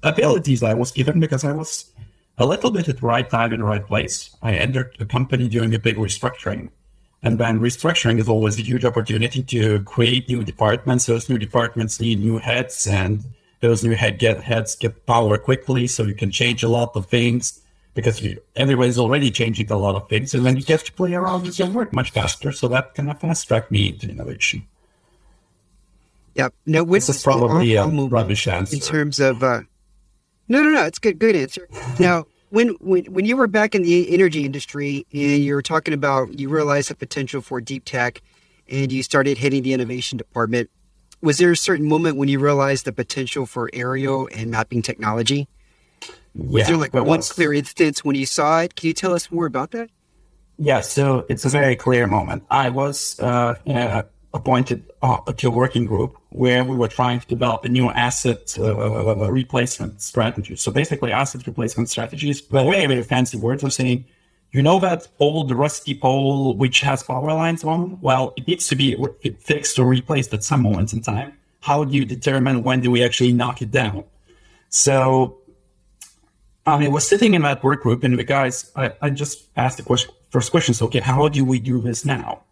abilities 0.03 0.63
I 0.63 0.75
was 0.75 0.93
given 0.93 1.19
because 1.19 1.45
I 1.45 1.53
was 1.53 1.91
a 2.37 2.47
little 2.47 2.71
bit 2.71 2.89
at 2.89 3.01
the 3.01 3.07
right 3.07 3.29
time 3.29 3.53
in 3.55 3.61
the 3.61 3.67
right 3.67 3.85
place. 3.85 4.37
I 4.43 4.55
entered 4.55 4.97
a 5.01 5.07
company 5.07 5.49
during 5.49 5.75
a 5.75 5.79
big 5.79 5.97
restructuring 5.97 6.71
and 7.23 7.39
then 7.39 7.61
restructuring 7.61 8.19
is 8.19 8.29
always 8.29 8.59
a 8.59 8.63
huge 8.63 8.85
opportunity 8.85 9.43
to 9.43 9.83
create 9.83 10.29
new 10.29 10.43
departments. 10.43 11.07
Those 11.07 11.29
new 11.29 11.39
departments 11.39 12.01
need 12.01 12.21
new 12.21 12.39
heads 12.39 12.87
and 12.87 13.25
those 13.61 13.85
new 13.85 13.95
head 13.95 14.19
get 14.19 14.43
heads 14.43 14.75
get 14.75 15.05
power 15.07 15.37
quickly. 15.37 15.87
So 15.87 16.05
you 16.05 16.15
can 16.15 16.31
change 16.31 16.63
a 16.63 16.69
lot 16.69 16.93
of 16.95 17.07
things 17.07 17.61
because 17.95 18.23
you, 18.23 18.41
everybody's 18.57 18.99
already 18.99 19.31
changing 19.31 19.71
a 19.71 19.77
lot 19.77 19.97
of 19.97 20.09
things. 20.09 20.33
And 20.33 20.47
then 20.47 20.57
you 20.57 20.63
get 20.63 20.81
to 20.87 20.93
play 20.93 21.13
around 21.13 21.43
with 21.43 21.59
your 21.59 21.69
work 21.69 21.93
much 21.93 22.11
faster. 22.11 22.53
So 22.53 22.69
that 22.69 22.95
kind 22.95 23.11
of 23.11 23.21
fast 23.21 23.47
track 23.49 23.71
me 23.71 23.89
into 23.91 24.09
innovation. 24.09 24.67
Yep. 26.37 26.55
No, 26.65 26.85
this 26.85 27.09
is 27.11 27.23
probably 27.23 27.75
a 27.75 27.85
rubbish 27.87 28.49
answer. 28.49 28.75
In 28.75 28.81
terms 28.81 29.21
of, 29.21 29.43
uh, 29.43 29.63
No, 30.49 30.63
no, 30.63 30.71
no. 30.71 30.85
It's 30.85 30.99
good. 30.99 31.19
Good 31.19 31.37
answer. 31.37 31.69
Now, 31.99 32.27
when 32.51 32.69
when 32.81 33.05
when 33.07 33.25
you 33.25 33.37
were 33.37 33.47
back 33.47 33.75
in 33.75 33.83
the 33.83 34.13
energy 34.13 34.45
industry 34.45 35.07
and 35.13 35.43
you 35.43 35.55
were 35.55 35.63
talking 35.63 35.95
about 35.95 36.39
you 36.39 36.49
realized 36.49 36.91
the 36.91 36.95
potential 36.95 37.41
for 37.41 37.61
deep 37.61 37.85
tech, 37.85 38.21
and 38.69 38.93
you 38.93 39.03
started 39.03 39.39
hitting 39.39 39.63
the 39.63 39.73
innovation 39.73 40.19
department, 40.19 40.71
was 41.23 41.39
there 41.39 41.53
a 41.53 41.57
certain 41.57 41.89
moment 41.89 42.17
when 42.17 42.29
you 42.29 42.39
realized 42.39 42.85
the 42.85 42.93
potential 42.93 43.47
for 43.47 43.71
aerial 43.73 44.29
and 44.37 44.51
mapping 44.51 44.83
technology? 44.83 45.49
Was 46.35 46.61
yeah, 46.61 46.67
there 46.67 46.77
like 46.77 46.95
one 46.95 47.07
was. 47.07 47.33
clear 47.33 47.53
instance 47.53 48.05
when 48.05 48.17
you 48.17 48.27
saw 48.27 48.61
it? 48.61 48.77
Can 48.77 48.89
you 48.89 48.95
tell 48.95 49.15
us 49.15 49.31
more 49.31 49.47
about 49.47 49.73
that? 49.73 49.91
Yeah, 50.59 50.81
so 50.81 51.25
it's 51.29 51.45
a 51.45 51.49
very 51.49 51.75
clear 51.75 52.07
moment. 52.07 52.45
I 52.51 52.69
was 52.69 53.19
uh, 53.19 53.55
uh, 53.67 54.03
appointed 54.35 54.85
uh, 55.03 55.19
to 55.33 55.49
a 55.49 55.51
working 55.51 55.87
group 55.87 56.20
where 56.31 56.65
we 56.65 56.77
were 56.77 56.89
trying 56.89 57.21
to 57.21 57.27
develop 57.27 57.65
a 57.65 57.69
new 57.69 57.91
asset 57.91 58.57
uh, 58.59 58.65
uh, 58.65 58.69
uh, 58.69 59.25
uh 59.25 59.31
replacement 59.31 60.01
strategy. 60.01 60.57
So 60.57 60.71
basically, 60.71 61.13
asset 61.13 61.47
replacement 61.47 61.89
strategies, 61.89 62.41
but 62.41 62.65
very, 62.65 62.87
very 62.87 63.03
fancy 63.03 63.37
words 63.37 63.63
of 63.65 63.73
saying, 63.73 64.05
you 64.53 64.63
know 64.63 64.81
that 64.81 65.07
old 65.21 65.53
rusty 65.53 65.95
pole 65.95 66.57
which 66.57 66.81
has 66.81 67.03
power 67.03 67.33
lines 67.33 67.63
on? 67.63 68.01
Well, 68.01 68.35
it 68.37 68.47
needs 68.49 68.67
to 68.69 68.77
be 68.77 68.97
fixed 69.41 69.79
or 69.79 69.87
replaced 69.87 70.35
at 70.35 70.43
some 70.43 70.63
moment 70.63 70.93
in 70.93 71.03
time. 71.03 71.35
How 71.61 71.85
do 71.85 71.95
you 71.95 72.05
determine 72.05 72.63
when 72.63 72.81
do 72.81 72.91
we 72.91 73.05
actually 73.05 73.33
knock 73.33 73.63
it 73.63 73.71
down? 73.71 74.05
So 74.71 75.39
I 76.67 76.89
was 76.89 77.07
sitting 77.07 77.35
in 77.35 77.43
that 77.43 77.63
work 77.63 77.83
group 77.83 78.03
and 78.05 78.19
the 78.19 78.25
guys, 78.25 78.71
I, 78.77 78.93
I 79.01 79.11
just 79.11 79.47
asked 79.57 79.77
the 79.77 79.83
question, 79.83 80.15
first 80.31 80.51
question, 80.51 80.75
so, 80.75 80.87
okay, 80.87 81.01
how 81.01 81.29
do 81.29 81.45
we 81.45 81.59
do 81.59 81.81
this 81.81 82.05
now? 82.05 82.43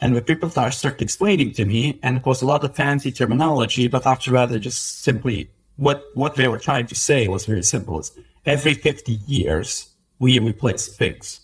And 0.00 0.14
the 0.14 0.22
people 0.22 0.48
started 0.50 1.02
explaining 1.02 1.52
to 1.54 1.64
me, 1.64 1.98
and 2.02 2.18
it 2.18 2.26
was 2.26 2.40
a 2.40 2.46
lot 2.46 2.62
of 2.64 2.76
fancy 2.76 3.10
terminology, 3.10 3.88
but 3.88 4.06
after 4.06 4.30
that, 4.32 4.50
they 4.50 4.58
just 4.60 5.02
simply, 5.02 5.50
what, 5.76 6.04
what 6.14 6.36
they 6.36 6.46
were 6.46 6.58
trying 6.58 6.86
to 6.86 6.94
say 6.94 7.26
was 7.26 7.46
very 7.46 7.64
simple. 7.64 7.98
Is 7.98 8.12
every 8.46 8.74
50 8.74 9.12
years, 9.26 9.90
we 10.18 10.38
replace 10.38 10.88
things. 10.88 11.40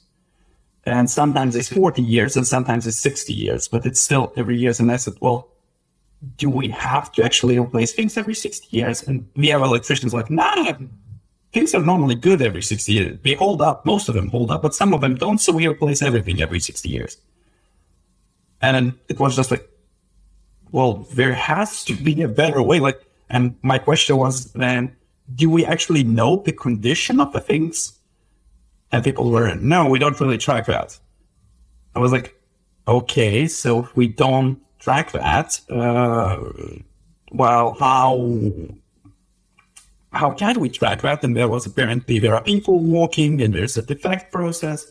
And 0.87 1.11
sometimes 1.11 1.57
it's 1.57 1.69
40 1.69 2.03
years 2.03 2.37
and 2.37 2.47
sometimes 2.47 2.87
it's 2.87 2.99
60 2.99 3.33
years, 3.33 3.69
but 3.69 3.87
it's 3.87 4.01
still 4.01 4.33
every 4.37 4.59
year. 4.59 4.73
And 4.79 4.93
I 4.93 4.97
said, 4.97 5.15
well, 5.21 5.49
do 6.37 6.51
we 6.51 6.69
have 6.69 7.11
to 7.13 7.25
actually 7.25 7.59
replace 7.59 7.93
things 7.93 8.17
every 8.17 8.35
60 8.35 8.77
years? 8.77 9.03
And 9.03 9.27
we 9.35 9.49
have 9.49 9.63
electricians 9.63 10.13
like, 10.13 10.31
nah, 10.31 10.75
things 11.53 11.75
are 11.75 11.81
normally 11.81 12.15
good 12.15 12.43
every 12.43 12.63
60 12.63 12.93
years. 12.93 13.19
They 13.23 13.35
hold 13.35 13.63
up. 13.63 13.87
Most 13.87 14.09
of 14.09 14.15
them 14.15 14.29
hold 14.29 14.51
up, 14.51 14.63
but 14.63 14.75
some 14.75 14.93
of 14.93 15.01
them 15.01 15.15
don't. 15.15 15.39
So 15.39 15.53
we 15.53 15.67
replace 15.67 16.03
everything 16.03 16.43
every 16.43 16.61
60 16.61 16.89
years. 16.89 17.17
And 18.65 18.95
it 19.09 19.21
was 19.21 19.37
just 19.37 19.51
like, 19.51 19.69
well, 20.73 21.07
there 21.13 21.35
has 21.35 21.85
to 21.85 21.95
be 21.95 22.23
a 22.23 22.29
better 22.29 22.63
way. 22.63 22.81
Like, 22.81 23.01
and 23.29 23.55
my 23.63 23.79
question 23.79 24.17
was 24.17 24.53
then, 24.53 24.97
do 25.35 25.51
we 25.51 25.67
actually 25.67 26.03
know 26.03 26.43
the 26.45 26.53
condition 26.53 27.21
of 27.21 27.33
the 27.33 27.41
things? 27.41 27.99
And 28.91 29.05
people 29.05 29.31
were, 29.31 29.55
no, 29.57 29.89
we 29.89 29.99
don't 29.99 30.19
really 30.19 30.39
track 30.39 30.67
that. 30.67 30.99
I 31.95 31.99
was 31.99 32.11
like, 32.11 32.41
okay, 32.89 33.47
so 33.47 33.81
if 33.81 33.97
we 33.97 34.09
don't 34.09 34.59
track 34.79 35.13
that, 35.13 35.61
uh, 35.71 36.39
well, 37.33 37.77
how 37.79 38.41
how 40.13 40.31
can 40.31 40.61
we 40.61 40.69
track 40.71 41.03
that? 41.03 41.23
And 41.25 41.37
there 41.37 41.49
was 41.49 41.67
apparently 41.67 42.19
there 42.19 42.35
are 42.35 42.43
people 42.43 42.79
walking, 42.79 43.43
and 43.43 43.53
there's 43.53 43.77
a 43.77 43.83
defect 43.83 44.33
process. 44.33 44.91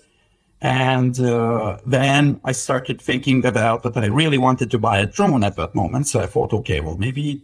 And 0.63 1.19
uh, 1.19 1.77
then 1.85 2.39
I 2.45 2.53
started 2.53 3.01
thinking 3.01 3.45
about 3.45 3.83
that 3.83 3.97
I 3.97 4.05
really 4.05 4.37
wanted 4.37 4.71
to 4.71 4.79
buy 4.79 4.97
a 4.99 5.05
drone 5.05 5.43
at 5.43 5.57
that 5.57 5.75
moment. 5.75 6.07
So 6.07 6.21
I 6.21 6.25
thought, 6.25 6.53
okay, 6.53 6.79
well, 6.79 6.95
maybe 6.95 7.43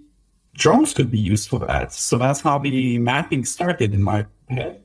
drones 0.54 0.94
could 0.94 1.12
be 1.12 1.20
used 1.20 1.50
for 1.50 1.60
that. 1.60 1.92
So 1.92 2.18
that's 2.18 2.40
how 2.40 2.58
the 2.60 2.98
mapping 2.98 3.44
started 3.44 3.94
in 3.94 4.02
my 4.02 4.26
head. 4.48 4.82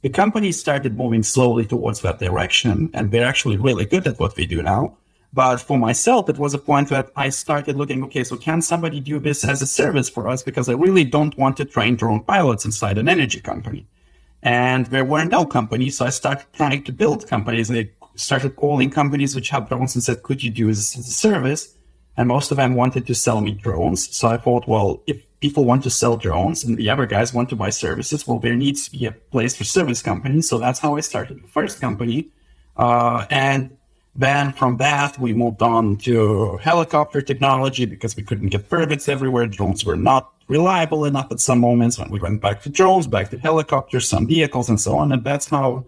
The 0.00 0.08
company 0.08 0.52
started 0.52 0.96
moving 0.96 1.22
slowly 1.22 1.66
towards 1.66 2.00
that 2.00 2.18
direction, 2.18 2.88
and 2.94 3.10
they're 3.10 3.26
actually 3.26 3.58
really 3.58 3.84
good 3.84 4.06
at 4.06 4.18
what 4.18 4.36
they 4.36 4.46
do 4.46 4.62
now. 4.62 4.96
But 5.34 5.58
for 5.58 5.78
myself, 5.78 6.30
it 6.30 6.38
was 6.38 6.54
a 6.54 6.58
point 6.58 6.88
that 6.88 7.10
I 7.14 7.28
started 7.28 7.76
looking, 7.76 8.02
okay, 8.04 8.24
so 8.24 8.36
can 8.36 8.62
somebody 8.62 9.00
do 9.00 9.18
this 9.18 9.44
as 9.44 9.60
a 9.60 9.66
service 9.66 10.08
for 10.08 10.28
us? 10.28 10.42
Because 10.42 10.70
I 10.70 10.72
really 10.72 11.04
don't 11.04 11.36
want 11.36 11.58
to 11.58 11.66
train 11.66 11.96
drone 11.96 12.22
pilots 12.24 12.64
inside 12.64 12.96
an 12.96 13.08
energy 13.08 13.40
company. 13.40 13.86
And 14.46 14.86
there 14.86 15.04
were 15.04 15.24
no 15.24 15.44
companies. 15.44 15.98
So 15.98 16.06
I 16.06 16.10
started 16.10 16.46
trying 16.52 16.84
to 16.84 16.92
build 16.92 17.26
companies. 17.26 17.68
And 17.68 17.80
I 17.80 17.90
started 18.14 18.54
calling 18.54 18.90
companies 18.90 19.34
which 19.34 19.50
have 19.50 19.68
drones 19.68 19.96
and 19.96 20.04
said, 20.04 20.22
could 20.22 20.40
you 20.40 20.50
do 20.50 20.68
this 20.68 20.96
as 20.96 21.08
a 21.08 21.10
service? 21.10 21.74
And 22.16 22.28
most 22.28 22.52
of 22.52 22.56
them 22.56 22.76
wanted 22.76 23.08
to 23.08 23.14
sell 23.14 23.40
me 23.40 23.50
drones. 23.50 24.08
So 24.16 24.28
I 24.28 24.36
thought, 24.36 24.68
well, 24.68 25.02
if 25.08 25.26
people 25.40 25.64
want 25.64 25.82
to 25.82 25.90
sell 25.90 26.16
drones 26.16 26.62
and 26.62 26.76
the 26.76 26.88
other 26.88 27.06
guys 27.06 27.34
want 27.34 27.48
to 27.48 27.56
buy 27.56 27.70
services, 27.70 28.24
well, 28.24 28.38
there 28.38 28.54
needs 28.54 28.84
to 28.84 28.92
be 28.96 29.06
a 29.06 29.12
place 29.12 29.56
for 29.56 29.64
service 29.64 30.00
companies. 30.00 30.48
So 30.48 30.58
that's 30.58 30.78
how 30.78 30.94
I 30.94 31.00
started 31.00 31.42
the 31.42 31.48
first 31.48 31.80
company. 31.80 32.28
Uh, 32.76 33.26
and 33.30 33.76
then 34.14 34.52
from 34.52 34.76
that, 34.76 35.18
we 35.18 35.32
moved 35.32 35.60
on 35.60 35.96
to 36.06 36.56
helicopter 36.58 37.20
technology 37.20 37.84
because 37.84 38.14
we 38.14 38.22
couldn't 38.22 38.50
get 38.50 38.70
permits 38.70 39.08
everywhere. 39.08 39.48
Drones 39.48 39.84
were 39.84 39.96
not 39.96 40.35
reliable 40.48 41.04
enough 41.04 41.30
at 41.30 41.40
some 41.40 41.60
moments. 41.60 41.98
When 41.98 42.10
we 42.10 42.20
went 42.20 42.40
back 42.40 42.62
to 42.62 42.68
drones, 42.68 43.06
back 43.06 43.30
to 43.30 43.38
helicopters, 43.38 44.08
some 44.08 44.26
vehicles, 44.26 44.68
and 44.68 44.80
so 44.80 44.96
on. 44.96 45.12
And 45.12 45.24
that's 45.24 45.48
how 45.48 45.84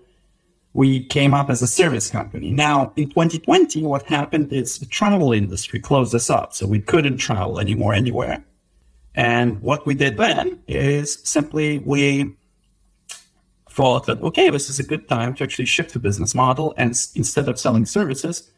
we 0.73 1.05
came 1.05 1.35
up 1.35 1.51
as 1.51 1.63
a 1.63 1.67
service 1.67 2.11
company. 2.11 2.51
Now, 2.51 2.93
in 2.97 3.09
2020, 3.09 3.83
what 3.83 4.05
happened 4.05 4.53
is 4.53 4.79
the 4.79 4.87
travel 4.87 5.33
industry 5.33 5.81
closed 5.81 6.15
us 6.15 6.31
up. 6.31 6.55
So 6.55 6.67
we 6.67 6.81
couldn't 6.81 7.19
travel 7.19 7.59
anymore 7.59 7.95
anywhere. 7.95 8.45
And 9.15 9.61
what 9.61 9.87
we 9.87 9.95
did 9.95 10.17
then 10.17 10.63
is 10.69 11.19
simply 11.25 11.79
we 11.81 12.35
thought 13.71 14.07
that, 14.07 14.21
okay, 14.23 14.51
this 14.51 14.69
is 14.71 14.79
a 14.79 14.85
good 14.85 15.09
time 15.09 15.35
to 15.35 15.45
actually 15.45 15.65
shift 15.65 15.93
the 15.93 15.99
business 15.99 16.35
model. 16.35 16.75
And 16.77 16.91
instead 17.15 17.49
of 17.49 17.59
selling 17.59 17.87
services, 17.87 18.51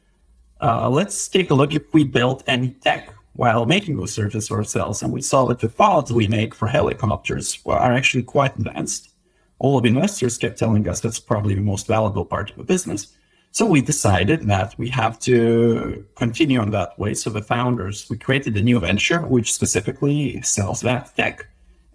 uh, 0.61 0.91
let's 0.91 1.29
take 1.29 1.51
a 1.51 1.55
look 1.55 1.75
if 1.75 1.93
we 1.95 2.05
built 2.05 2.43
any 2.47 2.71
tech 2.71 3.15
while 3.35 3.67
making 3.67 3.97
those 3.97 4.13
services 4.13 4.49
for 4.49 4.59
ourselves. 4.59 5.03
And 5.03 5.13
we 5.13 5.23
saw 5.23 5.47
that 5.47 5.61
the 5.61 5.69
files 5.69 6.13
we 6.13 6.29
make 6.29 6.55
for 6.55 6.69
helicopters 6.69 7.59
are 7.67 7.93
actually 7.93 8.25
quite 8.25 8.57
advanced. 8.57 9.11
All 9.59 9.79
of 9.79 9.85
investors 9.85 10.39
kept 10.39 10.59
telling 10.59 10.89
us 10.89 11.01
that's 11.01 11.21
probably 11.21 11.55
the 11.55 11.61
most 11.61 11.87
valuable 11.87 12.25
part 12.25 12.51
of 12.51 12.57
the 12.57 12.65
business. 12.65 13.09
So 13.53 13.67
we 13.67 13.81
decided 13.81 14.43
that 14.43 14.79
we 14.79 14.89
have 14.91 15.19
to 15.21 16.07
continue 16.15 16.61
on 16.61 16.71
that 16.71 16.99
way. 16.99 17.15
So 17.15 17.31
the 17.31 17.43
founders, 17.43 18.09
we 18.09 18.17
created 18.17 18.57
a 18.57 18.63
new 18.63 18.79
venture 18.79 19.21
which 19.21 19.53
specifically 19.53 20.41
sells 20.43 20.81
that 20.83 21.15
tech. 21.17 21.47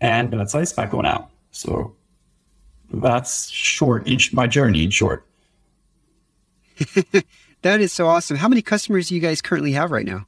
And 0.01 0.33
that's 0.33 0.53
Aispeco 0.53 1.01
now. 1.01 1.29
So 1.51 1.95
that's 2.91 3.49
short, 3.49 4.07
each 4.07 4.33
my 4.33 4.47
journey 4.47 4.83
in 4.83 4.89
short. 4.89 5.25
that 7.61 7.79
is 7.79 7.93
so 7.93 8.07
awesome. 8.07 8.37
How 8.37 8.49
many 8.49 8.61
customers 8.61 9.07
do 9.07 9.15
you 9.15 9.21
guys 9.21 9.41
currently 9.41 9.71
have 9.71 9.91
right 9.91 10.05
now? 10.05 10.27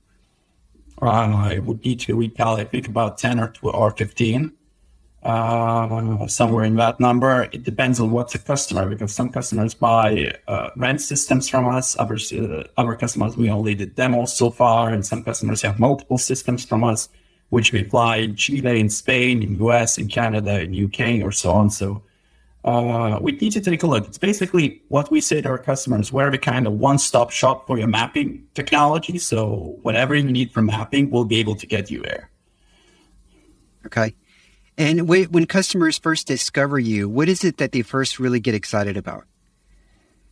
I 1.01 1.59
would 1.59 1.83
need 1.85 1.99
to 2.01 2.15
recall, 2.15 2.57
I 2.57 2.63
think 2.63 2.87
about 2.87 3.17
10 3.17 3.39
or 3.39 3.49
12 3.49 3.75
or 3.75 3.91
15. 3.91 4.53
Uh, 5.23 6.25
somewhere 6.27 6.63
in 6.63 6.75
that 6.77 6.99
number. 7.01 7.49
It 7.51 7.63
depends 7.63 7.99
on 7.99 8.11
what's 8.11 8.33
a 8.35 8.39
customer 8.39 8.87
because 8.87 9.13
some 9.13 9.29
customers 9.29 9.73
buy 9.73 10.31
uh, 10.47 10.69
rent 10.77 11.01
systems 11.01 11.49
from 11.49 11.67
us. 11.67 11.97
Others, 11.99 12.31
uh, 12.31 12.67
other 12.77 12.95
customers, 12.95 13.35
we 13.35 13.49
only 13.49 13.75
did 13.75 13.95
demos 13.95 14.37
so 14.37 14.51
far, 14.51 14.89
and 14.89 15.05
some 15.05 15.23
customers 15.23 15.61
have 15.63 15.79
multiple 15.79 16.17
systems 16.17 16.63
from 16.63 16.83
us, 16.85 17.09
which 17.49 17.73
we 17.73 17.81
apply 17.81 18.17
in 18.17 18.35
Chile, 18.35 18.79
in 18.79 18.89
Spain, 18.89 19.43
in 19.43 19.61
US, 19.65 19.97
in 19.97 20.07
Canada, 20.07 20.61
in 20.61 20.85
UK, 20.85 21.25
or 21.25 21.33
so 21.33 21.51
on. 21.51 21.71
So 21.71 22.03
uh, 22.67 23.17
we 23.21 23.31
need 23.31 23.53
to 23.53 23.61
take 23.61 23.81
a 23.81 23.87
look. 23.87 24.05
It's 24.05 24.17
basically 24.17 24.81
what 24.89 25.09
we 25.09 25.21
say 25.21 25.41
to 25.41 25.47
our 25.47 25.57
customers. 25.57 26.11
We're 26.11 26.29
the 26.29 26.37
kind 26.37 26.67
of 26.67 26.73
one-stop 26.73 27.31
shop 27.31 27.65
for 27.65 27.77
your 27.77 27.87
mapping 27.87 28.43
technology. 28.55 29.17
So 29.19 29.77
whatever 29.83 30.13
you 30.15 30.29
need 30.29 30.51
for 30.51 30.61
mapping, 30.61 31.09
we'll 31.09 31.23
be 31.23 31.37
able 31.37 31.55
to 31.55 31.65
get 31.65 31.89
you 31.89 32.01
there. 32.01 32.29
Okay. 33.85 34.13
And 34.77 35.07
when 35.07 35.45
customers 35.45 35.97
first 35.97 36.27
discover 36.27 36.77
you, 36.77 37.07
what 37.07 37.29
is 37.29 37.45
it 37.45 37.55
that 37.57 37.71
they 37.71 37.83
first 37.83 38.19
really 38.19 38.41
get 38.41 38.53
excited 38.53 38.97
about? 38.97 39.23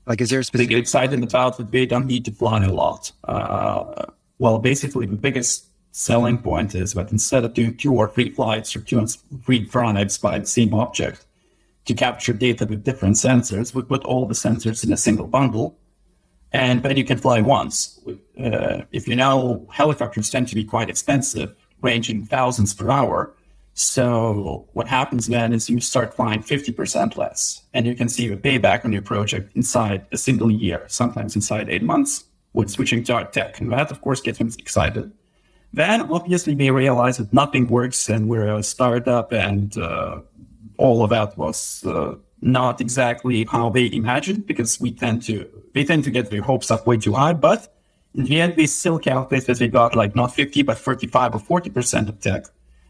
Like, 0.06 0.20
is 0.20 0.30
there 0.30 0.42
a 0.42 0.44
specific? 0.44 0.68
They 0.68 0.75
get 0.75 0.82
excited 0.82 1.24
about 1.24 1.58
that 1.58 1.72
they 1.72 1.86
don't 1.86 2.06
need 2.06 2.25
to 2.25 2.32
fly 2.32 2.63
a 2.63 2.72
lot. 2.72 3.13
Uh, 3.24 4.06
well, 4.39 4.60
basically, 4.60 5.06
the 5.08 5.15
biggest 5.15 5.68
selling 5.92 6.38
point 6.38 6.75
is 6.75 6.94
that 6.94 7.12
instead 7.12 7.46
of 7.46 7.54
doing 7.54 7.75
two 7.77 7.94
or 7.94 8.10
three 8.10 8.30
flights 8.30 8.75
or 8.75 8.82
two 8.82 9.00
or 9.00 9.08
three 9.46 9.63
flights 9.63 10.18
by 10.18 10.38
the 10.38 10.46
same 10.46 10.74
object, 10.74 11.25
to 11.86 11.94
capture 11.94 12.34
data 12.34 12.65
with 12.65 12.84
different 12.84 13.15
sensors. 13.15 13.74
We 13.74 13.84
put 13.84 14.04
all 14.04 14.25
the 14.25 14.34
sensors 14.34 14.84
in 14.84 14.92
a 14.92 14.98
single 14.98 15.27
bundle, 15.27 15.77
and 16.51 16.82
then 16.84 16.98
you 16.98 17.06
can 17.06 17.18
fly 17.18 17.42
once. 17.42 18.00
Uh, 18.39 18.82
if 18.92 19.08
you 19.08 19.15
know, 19.15 19.68
helicopters 19.72 20.30
tend 20.30 20.48
to 20.50 20.56
be 20.56 20.63
quite 20.63 20.89
expensive, 20.89 21.56
ranging 21.82 22.25
thousands 22.25 22.74
per 22.74 22.89
hour. 22.89 23.36
So 23.74 24.68
what 24.74 24.88
happens 24.88 25.27
then 25.27 25.51
is 25.54 25.70
you 25.70 25.82
start 25.82 26.13
flying 26.13 26.42
50% 26.42 27.18
less, 27.18 27.62
and 27.74 27.86
you 27.86 27.94
can 27.94 28.10
see 28.10 28.27
the 28.27 28.38
payback 28.38 28.86
on 28.86 28.94
your 28.94 29.01
project 29.01 29.56
inside 29.56 30.06
a 30.12 30.18
single 30.18 30.50
year, 30.50 30.86
sometimes 30.88 31.36
inside 31.36 31.70
eight 31.70 31.84
months, 31.84 32.24
with 32.54 32.72
switching 32.72 33.04
to 33.04 33.13
our 33.13 33.25
tech. 33.25 33.60
And 33.60 33.72
that, 33.74 33.92
of 33.92 34.01
course, 34.01 34.22
gets 34.22 34.38
them 34.38 34.50
excited. 34.58 35.12
Then 35.75 36.04
obviously 36.04 36.56
they 36.56 36.72
realize 36.72 37.18
that 37.18 37.34
nothing 37.34 37.68
works 37.68 38.08
and 38.08 38.30
we're 38.30 38.48
a 38.48 38.63
startup 38.63 39.34
and 39.34 39.77
uh, 39.77 40.22
all 40.77 41.03
of 41.03 41.10
that 41.10 41.38
was 41.38 41.84
uh, 41.86 42.15
not 42.41 42.82
exactly 42.82 43.46
how 43.46 43.70
they 43.70 43.91
imagined 43.91 44.46
because 44.46 44.79
we 44.79 44.91
tend 44.91 45.24
to 45.24 45.48
they 45.74 45.84
tend 45.84 46.03
to 46.05 46.12
get 46.12 46.29
their 46.29 46.41
hopes 46.41 46.72
up 46.72 46.88
way 46.88 46.98
too 46.98 47.13
high. 47.13 47.34
But 47.34 47.74
in 48.13 48.25
the 48.25 48.41
end, 48.41 48.55
we 48.55 48.67
still 48.67 49.00
calculate 49.00 49.46
that 49.48 49.60
they 49.60 49.67
got 49.67 49.96
like 49.96 50.15
not 50.15 50.34
50, 50.34 50.63
but 50.63 50.77
35 50.77 51.36
or 51.36 51.39
40 51.39 51.70
percent 51.70 52.10
of 52.10 52.20
tech 52.20 52.46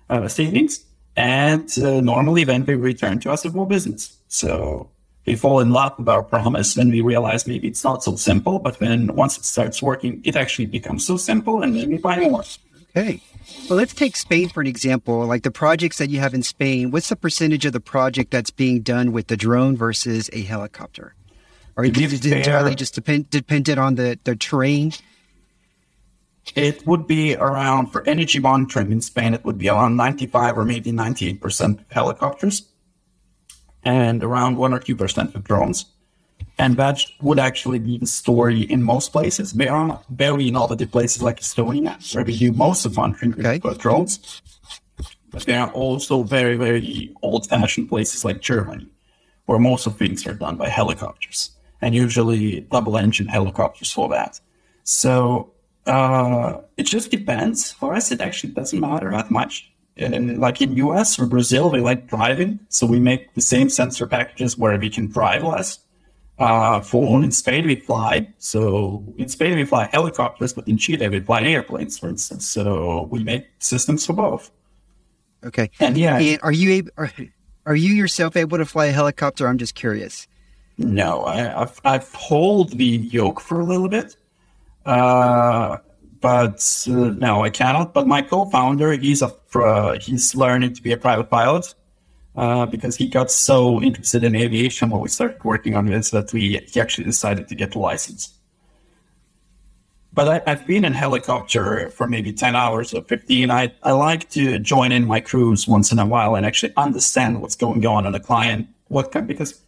uh, 0.09 0.27
savings, 0.27 0.85
and 1.15 1.69
uh, 1.79 2.01
normally 2.01 2.43
then 2.43 2.65
they 2.65 2.75
return 2.75 3.19
to 3.21 3.31
us 3.31 3.43
with 3.43 3.55
more 3.55 3.67
business. 3.67 4.17
So 4.27 4.89
we 5.25 5.35
fall 5.35 5.59
in 5.59 5.71
love 5.71 5.97
with 5.97 6.07
our 6.07 6.21
promise 6.23 6.77
when 6.77 6.91
we 6.91 7.01
realize 7.01 7.47
maybe 7.47 7.67
it's 7.67 7.83
not 7.83 8.03
so 8.03 8.15
simple, 8.15 8.59
but 8.59 8.79
then 8.79 9.15
once 9.15 9.37
it 9.37 9.45
starts 9.45 9.81
working, 9.81 10.21
it 10.23 10.35
actually 10.35 10.67
becomes 10.67 11.05
so 11.05 11.17
simple, 11.17 11.63
and 11.63 11.75
then 11.75 11.89
we 11.89 11.97
buy 11.97 12.19
more. 12.19 12.43
Okay. 12.95 13.21
Well, 13.69 13.77
let's 13.77 13.93
take 13.93 14.15
Spain 14.15 14.49
for 14.49 14.61
an 14.61 14.67
example. 14.67 15.25
Like 15.25 15.43
the 15.43 15.51
projects 15.51 15.97
that 15.97 16.09
you 16.09 16.19
have 16.19 16.33
in 16.33 16.43
Spain, 16.43 16.91
what's 16.91 17.09
the 17.09 17.15
percentage 17.15 17.65
of 17.65 17.73
the 17.73 17.79
project 17.79 18.31
that's 18.31 18.51
being 18.51 18.81
done 18.81 19.11
with 19.11 19.27
the 19.27 19.37
drone 19.37 19.75
versus 19.75 20.29
a 20.33 20.41
helicopter? 20.41 21.15
Or 21.75 21.85
is 21.85 21.97
it 21.97 22.25
entirely 22.25 22.75
just 22.75 22.95
depend, 22.95 23.29
dependent 23.29 23.79
on 23.79 23.95
the, 23.95 24.17
the 24.23 24.35
terrain? 24.35 24.93
It 26.55 26.85
would 26.85 27.07
be 27.07 27.35
around, 27.35 27.87
for 27.87 28.07
energy 28.07 28.39
monitoring 28.39 28.91
in 28.91 29.01
Spain, 29.01 29.33
it 29.33 29.43
would 29.43 29.57
be 29.57 29.67
around 29.67 29.97
95 29.97 30.57
or 30.57 30.65
maybe 30.65 30.91
98% 30.91 31.83
helicopters 31.89 32.69
and 33.83 34.23
around 34.23 34.57
1 34.57 34.73
or 34.73 34.79
2% 34.79 35.35
of 35.35 35.43
drones. 35.43 35.85
And 36.57 36.77
that 36.77 37.01
would 37.21 37.37
actually 37.37 37.79
be 37.79 37.97
the 37.97 38.07
story 38.07 38.61
in 38.61 38.81
most 38.81 39.11
places. 39.11 39.53
There 39.53 39.73
are 39.73 39.99
very 40.09 40.47
innovative 40.47 40.91
places 40.91 41.21
like 41.21 41.41
Estonia, 41.41 42.15
where 42.15 42.23
we 42.23 42.37
do 42.37 42.53
most 42.53 42.85
of 42.85 42.95
monitoring 42.95 43.33
okay. 43.33 43.59
with 43.61 43.77
drones. 43.77 44.41
But 45.31 45.43
there 45.45 45.59
are 45.59 45.71
also 45.71 46.23
very, 46.23 46.55
very 46.55 47.13
old 47.21 47.47
fashioned 47.49 47.89
places 47.89 48.23
like 48.23 48.39
Germany, 48.39 48.87
where 49.47 49.59
most 49.59 49.85
of 49.85 49.97
things 49.97 50.25
are 50.25 50.33
done 50.33 50.55
by 50.55 50.69
helicopters, 50.69 51.51
and 51.81 51.93
usually 51.93 52.61
double 52.71 52.97
engine 52.97 53.27
helicopters 53.27 53.91
for 53.91 54.07
that. 54.09 54.39
So 54.83 55.51
uh, 55.85 56.61
it 56.77 56.83
just 56.83 57.11
depends. 57.11 57.73
For 57.73 57.93
us, 57.95 58.11
it 58.11 58.21
actually 58.21 58.53
doesn't 58.53 58.79
matter 58.79 59.11
that 59.11 59.29
much. 59.29 59.71
And 59.97 60.39
like 60.39 60.61
in 60.61 60.75
US 60.77 61.19
or 61.19 61.25
Brazil, 61.25 61.69
they 61.69 61.79
like 61.79 62.07
driving. 62.07 62.59
So 62.69 62.85
we 62.85 62.99
make 62.99 63.33
the 63.33 63.41
same 63.41 63.69
sensor 63.69 64.07
packages 64.07 64.57
where 64.57 64.77
we 64.77 64.89
can 64.89 65.07
drive 65.07 65.43
less 65.43 65.79
uh, 66.37 66.81
for 66.81 67.23
in 67.23 67.31
Spain 67.31 67.65
we 67.65 67.75
fly. 67.75 68.27
So 68.37 69.03
in 69.17 69.29
Spain 69.29 69.55
we 69.55 69.65
fly 69.65 69.89
helicopters, 69.91 70.53
but 70.53 70.67
in 70.67 70.77
Chile 70.77 71.07
we 71.07 71.19
fly 71.19 71.41
airplanes, 71.41 71.97
for 71.97 72.09
instance. 72.09 72.47
So 72.47 73.07
we 73.11 73.23
make 73.23 73.47
systems 73.59 74.05
for 74.05 74.13
both. 74.13 74.51
Okay. 75.45 75.69
And 75.79 75.97
yeah, 75.97 76.17
and 76.17 76.39
are 76.41 76.51
you 76.51 76.71
able? 76.71 76.91
Are, 76.97 77.11
are 77.65 77.75
you 77.75 77.93
yourself 77.93 78.35
able 78.35 78.57
to 78.57 78.65
fly 78.65 78.87
a 78.87 78.91
helicopter? 78.91 79.47
I'm 79.47 79.57
just 79.57 79.75
curious. 79.75 80.27
No, 80.77 81.21
I, 81.21 81.61
I've, 81.61 81.81
I've 81.85 82.11
pulled 82.11 82.71
the 82.71 82.85
yoke 82.85 83.39
for 83.39 83.61
a 83.61 83.63
little 83.63 83.87
bit, 83.87 84.17
uh, 84.85 85.77
but 86.19 86.85
uh, 86.89 86.91
no, 86.91 87.43
I 87.43 87.49
cannot. 87.49 87.93
But 87.93 88.07
my 88.07 88.21
co-founder, 88.21 88.91
he's 88.93 89.21
a 89.21 89.33
uh, 89.55 89.97
he's 89.99 90.35
learning 90.35 90.73
to 90.73 90.81
be 90.81 90.91
a 90.91 90.97
private 90.97 91.29
pilot 91.29 91.73
uh, 92.37 92.65
because 92.65 92.95
he 92.95 93.07
got 93.07 93.31
so 93.31 93.81
interested 93.81 94.23
in 94.23 94.35
aviation 94.35 94.89
when 94.89 95.01
we 95.01 95.09
started 95.09 95.43
working 95.43 95.75
on 95.75 95.85
this 95.85 96.09
that 96.11 96.33
we 96.33 96.61
he 96.67 96.79
actually 96.79 97.05
decided 97.05 97.47
to 97.47 97.55
get 97.55 97.71
the 97.71 97.79
license. 97.79 98.35
But 100.15 100.47
I, 100.47 100.49
have 100.49 100.65
been 100.65 100.85
in 100.85 100.93
helicopter 100.93 101.89
for 101.89 102.07
maybe 102.07 102.31
10 102.31 102.55
hours 102.55 102.93
or 102.93 103.01
15. 103.03 103.51
I, 103.51 103.73
I 103.83 103.91
like 103.91 104.29
to 104.29 104.59
join 104.59 104.93
in 104.93 105.05
my 105.05 105.19
crews 105.19 105.67
once 105.67 105.91
in 105.91 105.99
a 105.99 106.05
while 106.05 106.35
and 106.35 106.45
actually 106.45 106.71
understand 106.77 107.41
what's 107.41 107.57
going 107.57 107.85
on 107.85 108.07
on 108.07 108.15
a 108.15 108.19
client. 108.21 108.69
What 108.87 109.11
can, 109.11 109.27
because 109.27 109.59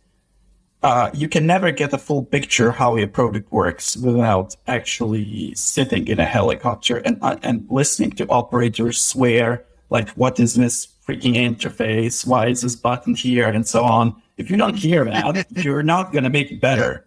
uh, 0.84 1.10
you 1.14 1.28
can 1.28 1.46
never 1.46 1.72
get 1.72 1.92
a 1.92 1.98
full 1.98 2.24
picture 2.24 2.72
how 2.72 2.98
a 2.98 3.06
product 3.08 3.52
works 3.52 3.98
without 3.98 4.56
actually 4.68 5.54
sitting 5.54 6.08
in 6.08 6.18
a 6.18 6.26
helicopter 6.26 6.98
and, 6.98 7.18
uh, 7.22 7.36
and 7.44 7.68
listening 7.70 8.12
to 8.12 8.26
operators 8.30 9.02
swear, 9.02 9.66
like, 9.90 10.08
what 10.12 10.40
is 10.40 10.56
this 10.56 10.88
freaking 11.08 11.36
interface. 11.36 12.28
Why 12.28 12.48
is 12.48 12.62
this 12.62 12.76
button 12.76 13.16
here? 13.16 13.48
And 13.48 13.68
so 13.68 13.84
on. 13.84 14.22
If 14.38 14.52
you 14.52 14.58
don't 14.58 14.76
hear 14.76 15.06
that, 15.06 15.48
you're 15.64 15.84
not 15.84 16.12
going 16.12 16.26
to 16.26 16.30
make 16.30 16.52
it 16.52 16.60
better. 16.60 17.06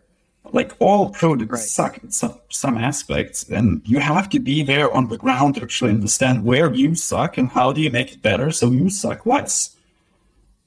Like 0.52 0.72
all 0.80 1.10
products 1.10 1.52
right. 1.52 1.60
suck 1.60 2.02
in 2.02 2.10
some, 2.10 2.40
some 2.48 2.76
aspects, 2.76 3.48
and 3.48 3.82
you 3.84 4.00
have 4.00 4.28
to 4.30 4.40
be 4.40 4.64
there 4.64 4.90
on 4.92 5.08
the 5.08 5.18
ground 5.18 5.56
to 5.56 5.62
actually 5.62 5.90
understand 5.90 6.44
where 6.44 6.72
you 6.74 6.96
suck 6.96 7.38
and 7.38 7.48
how 7.48 7.72
do 7.72 7.80
you 7.80 7.90
make 7.90 8.14
it 8.14 8.22
better 8.22 8.50
so 8.50 8.70
you 8.70 8.90
suck 8.90 9.26
less. 9.26 9.76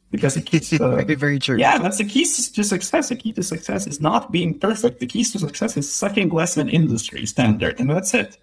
Because 0.10 0.38
it 0.38 0.46
keeps 0.46 0.72
uh, 0.72 0.96
very, 0.96 1.16
very 1.16 1.40
true. 1.40 1.58
Yeah, 1.58 1.80
that's 1.80 1.98
the 1.98 2.06
key 2.06 2.24
to 2.24 2.64
success. 2.64 3.10
The 3.10 3.16
key 3.16 3.34
to 3.34 3.44
success 3.44 3.88
is 3.88 4.00
not 4.00 4.32
being 4.32 4.58
perfect. 4.58 5.00
The 5.00 5.08
key 5.08 5.24
to 5.24 5.40
success 5.40 5.76
is 5.76 5.92
sucking 5.92 6.30
less 6.30 6.54
than 6.54 6.70
industry 6.70 7.26
standard, 7.26 7.80
and 7.80 7.90
that's 7.90 8.14
it. 8.14 8.38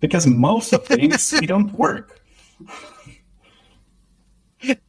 Because 0.00 0.26
most 0.26 0.72
of 0.72 0.86
things 0.86 1.34
we 1.38 1.46
don't 1.46 1.70
work 1.74 2.22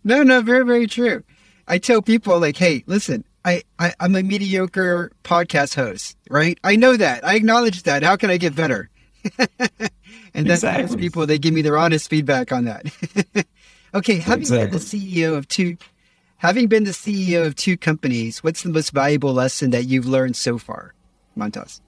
no, 0.03 0.23
no, 0.23 0.41
very, 0.41 0.65
very 0.65 0.87
true. 0.87 1.23
I 1.67 1.77
tell 1.77 2.01
people 2.01 2.39
like, 2.39 2.57
hey, 2.57 2.83
listen, 2.87 3.25
I, 3.43 3.63
I 3.79 3.93
am 3.99 4.15
a 4.15 4.23
mediocre 4.23 5.11
podcast 5.23 5.75
host, 5.75 6.17
right? 6.29 6.57
I 6.63 6.75
know 6.75 6.97
that. 6.97 7.25
I 7.25 7.35
acknowledge 7.35 7.83
that. 7.83 8.03
How 8.03 8.15
can 8.15 8.29
I 8.29 8.37
get 8.37 8.55
better? 8.55 8.89
and 10.33 10.47
that's 10.47 10.63
exactly. 10.63 10.97
people 10.97 11.25
they 11.25 11.37
give 11.37 11.53
me 11.53 11.61
their 11.61 11.77
honest 11.77 12.09
feedback 12.09 12.51
on 12.51 12.65
that. 12.65 12.85
okay, 13.93 14.17
having 14.17 14.41
exactly. 14.41 14.65
been 14.65 14.71
the 14.71 14.79
CEO 15.17 15.37
of 15.37 15.47
two 15.47 15.77
having 16.37 16.67
been 16.67 16.83
the 16.83 16.91
CEO 16.91 17.45
of 17.45 17.55
two 17.55 17.77
companies, 17.77 18.43
what's 18.43 18.63
the 18.63 18.69
most 18.69 18.91
valuable 18.91 19.33
lesson 19.33 19.71
that 19.71 19.85
you've 19.85 20.05
learned 20.05 20.35
so 20.35 20.57
far, 20.57 20.93
Mantas? 21.35 21.81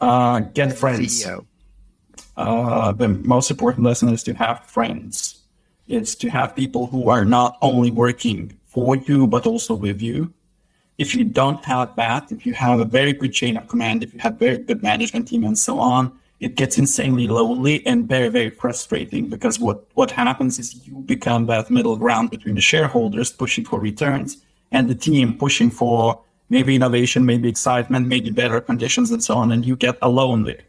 Uh, 0.00 0.40
get 0.40 0.76
friends. 0.76 1.24
CEO. 1.24 1.46
Uh, 2.36 2.92
the 2.92 3.08
most 3.08 3.50
important 3.50 3.84
lesson 3.84 4.08
is 4.08 4.22
to 4.24 4.34
have 4.34 4.64
friends 4.64 5.43
is 5.88 6.14
to 6.16 6.28
have 6.30 6.56
people 6.56 6.86
who 6.86 7.08
are 7.08 7.24
not 7.24 7.58
only 7.62 7.90
working 7.90 8.58
for 8.66 8.96
you, 8.96 9.26
but 9.26 9.46
also 9.46 9.74
with 9.74 10.00
you. 10.00 10.32
If 10.96 11.14
you 11.14 11.24
don't 11.24 11.64
have 11.64 11.94
that, 11.96 12.30
if 12.30 12.46
you 12.46 12.54
have 12.54 12.80
a 12.80 12.84
very 12.84 13.12
good 13.12 13.32
chain 13.32 13.56
of 13.56 13.68
command, 13.68 14.02
if 14.02 14.14
you 14.14 14.20
have 14.20 14.38
very 14.38 14.58
good 14.58 14.82
management 14.82 15.28
team 15.28 15.44
and 15.44 15.58
so 15.58 15.78
on, 15.78 16.12
it 16.40 16.56
gets 16.56 16.78
insanely 16.78 17.26
lonely 17.26 17.84
and 17.86 18.08
very, 18.08 18.28
very 18.28 18.50
frustrating 18.50 19.28
because 19.28 19.58
what, 19.58 19.86
what 19.94 20.10
happens 20.10 20.58
is 20.58 20.86
you 20.86 20.96
become 21.00 21.46
that 21.46 21.70
middle 21.70 21.96
ground 21.96 22.30
between 22.30 22.54
the 22.54 22.60
shareholders 22.60 23.32
pushing 23.32 23.64
for 23.64 23.80
returns 23.80 24.38
and 24.70 24.88
the 24.88 24.94
team 24.94 25.38
pushing 25.38 25.70
for 25.70 26.20
maybe 26.50 26.74
innovation, 26.74 27.24
maybe 27.24 27.48
excitement, 27.48 28.06
maybe 28.06 28.30
better 28.30 28.60
conditions 28.60 29.10
and 29.10 29.22
so 29.22 29.34
on. 29.36 29.52
And 29.52 29.64
you 29.64 29.76
get 29.76 29.96
alone 30.02 30.44
there. 30.44 30.62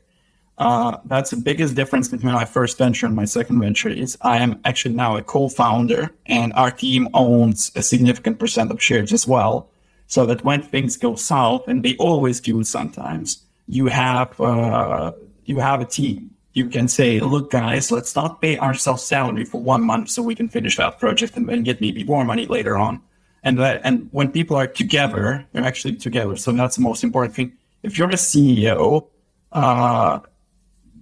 Uh, 0.58 0.98
that's 1.06 1.32
the 1.32 1.38
biggest 1.38 1.76
difference 1.76 2.08
between 2.08 2.34
my 2.34 2.46
first 2.46 2.78
venture 2.78 3.06
and 3.06 3.16
my 3.16 3.26
second 3.26 3.60
venture 3.60 3.90
is 3.90 4.18
I 4.22 4.38
am 4.38 4.62
actually 4.64 4.96
now 4.96 5.18
a 5.18 5.22
co-founder 5.22 6.12
and 6.28 6.54
our 6.54 6.72
team 6.72 7.10
owns 7.14 7.72
a 7.76 7.84
significant 7.84 8.40
percent 8.40 8.72
of 8.72 8.82
shares 8.82 9.12
as 9.12 9.28
well. 9.28 9.70
So 10.08 10.26
that 10.28 10.46
when 10.46 10.62
things 10.62 10.98
go 10.98 11.16
south, 11.16 11.68
and 11.68 11.82
they 11.82 11.96
always 11.98 12.40
do 12.40 12.64
sometimes, 12.64 13.42
you 13.68 13.88
have, 13.88 14.40
uh, 14.40 15.14
you 15.46 15.58
have 15.58 15.82
a 15.82 15.86
team. 15.86 16.30
You 16.54 16.70
can 16.70 16.88
say, 16.88 17.20
look, 17.20 17.50
guys, 17.50 17.92
let's 17.92 18.16
not 18.16 18.40
pay 18.40 18.60
ourselves 18.60 19.02
salary 19.02 19.46
for 19.46 19.60
one 19.60 19.84
month 19.84 20.10
so 20.10 20.22
we 20.22 20.36
can 20.36 20.48
finish 20.48 20.78
that 20.78 21.00
project 21.00 21.36
and 21.36 21.50
then 21.50 21.64
get 21.64 21.82
maybe 21.82 22.04
more 22.04 22.24
money 22.24 22.46
later 22.46 22.78
on. 22.78 23.02
And 23.42 23.58
that, 23.58 23.82
and 23.84 24.08
when 24.12 24.32
people 24.32 24.56
are 24.58 24.68
together, 24.68 25.44
they're 25.52 25.64
actually 25.64 25.96
together. 25.96 26.36
So 26.36 26.52
that's 26.52 26.76
the 26.76 26.84
most 26.84 27.04
important 27.04 27.34
thing. 27.36 27.54
If 27.82 27.98
you're 27.98 28.10
a 28.10 28.14
CEO, 28.14 29.08
uh, 29.52 30.20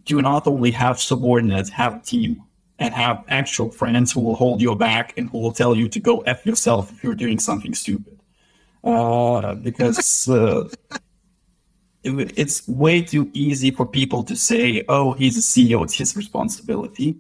do 0.06 0.22
not 0.22 0.48
only 0.48 0.72
have 0.72 1.00
subordinates, 1.00 1.70
have 1.70 1.96
a 1.96 2.00
team 2.00 2.44
and 2.80 2.94
have 2.94 3.24
actual 3.28 3.70
friends 3.72 4.12
who 4.12 4.20
will 4.20 4.36
hold 4.36 4.62
you 4.62 4.76
back 4.76 5.18
and 5.18 5.30
who 5.30 5.40
will 5.40 5.52
tell 5.52 5.76
you 5.76 5.88
to 5.88 6.00
go 6.00 6.20
F 6.22 6.46
yourself 6.46 6.92
if 6.92 7.04
you're 7.04 7.16
doing 7.16 7.40
something 7.40 7.74
stupid. 7.74 8.20
Uh, 8.84 9.56
because 9.56 10.28
uh, 10.28 10.68
it, 12.04 12.38
it's 12.38 12.68
way 12.68 13.02
too 13.02 13.30
easy 13.34 13.72
for 13.72 13.86
people 13.86 14.24
to 14.24 14.36
say, 14.36 14.84
oh, 14.90 15.14
he's 15.14 15.38
a 15.38 15.42
CEO, 15.42 15.84
it's 15.84 15.98
his 15.98 16.18
responsibility. 16.18 17.16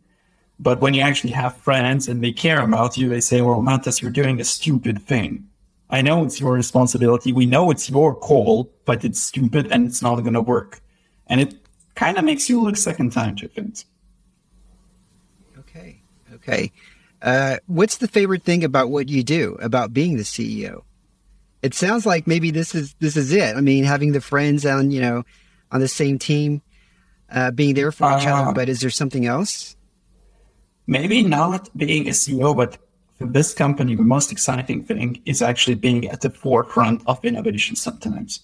But 0.59 0.81
when 0.81 0.93
you 0.93 1.01
actually 1.01 1.31
have 1.31 1.55
friends 1.57 2.07
and 2.07 2.23
they 2.23 2.31
care 2.31 2.61
about 2.61 2.97
you, 2.97 3.09
they 3.09 3.21
say, 3.21 3.41
well, 3.41 3.61
Mantas, 3.61 4.01
you're 4.01 4.11
doing 4.11 4.39
a 4.39 4.43
stupid 4.43 5.01
thing. 5.01 5.47
I 5.89 6.01
know 6.01 6.23
it's 6.23 6.39
your 6.39 6.53
responsibility. 6.53 7.31
We 7.31 7.45
know 7.45 7.69
it's 7.71 7.89
your 7.89 8.15
call, 8.15 8.71
but 8.85 9.05
it's 9.05 9.21
stupid 9.21 9.71
and 9.71 9.85
it's 9.85 10.01
not 10.01 10.15
going 10.21 10.33
to 10.33 10.41
work. 10.41 10.81
And 11.27 11.39
it 11.39 11.62
kind 11.95 12.17
of 12.17 12.25
makes 12.25 12.49
you 12.49 12.62
look 12.62 12.77
second 12.77 13.12
time 13.12 13.36
chickens. 13.36 13.86
Okay. 15.60 16.01
Okay. 16.34 16.71
Uh, 17.21 17.58
what's 17.67 17.97
the 17.97 18.08
favorite 18.08 18.43
thing 18.43 18.63
about 18.63 18.89
what 18.89 19.08
you 19.08 19.23
do 19.23 19.58
about 19.62 19.93
being 19.93 20.17
the 20.17 20.23
CEO? 20.23 20.84
It 21.62 21.73
sounds 21.73 22.06
like 22.06 22.27
maybe 22.27 22.51
this 22.51 22.75
is 22.75 22.93
this 22.99 23.15
is 23.15 23.32
it. 23.32 23.56
I 23.56 23.62
mean, 23.62 23.86
having 23.86 24.12
the 24.12 24.19
friends 24.19 24.65
on 24.65 24.91
you 24.91 24.99
know 24.99 25.23
on 25.71 25.79
the 25.79 25.88
same 25.88 26.19
team, 26.19 26.62
uh, 27.32 27.51
being 27.51 27.75
there 27.75 27.91
for 27.91 28.17
each 28.17 28.27
uh, 28.27 28.36
other. 28.36 28.53
But 28.53 28.67
is 28.67 28.82
there 28.82 28.89
something 28.89 29.25
else? 29.25 29.75
Maybe 30.86 31.23
not 31.23 31.69
being 31.77 32.08
a 32.08 32.12
CEO, 32.12 32.56
but 32.56 32.77
for 33.17 33.27
this 33.27 33.53
company, 33.53 33.95
the 33.95 34.03
most 34.03 34.32
exciting 34.32 34.84
thing 34.84 35.21
is 35.25 35.41
actually 35.41 35.75
being 35.75 36.10
at 36.10 36.21
the 36.21 36.29
forefront 36.29 37.01
of 37.08 37.23
innovation 37.23 37.77
sometimes. 37.77 38.41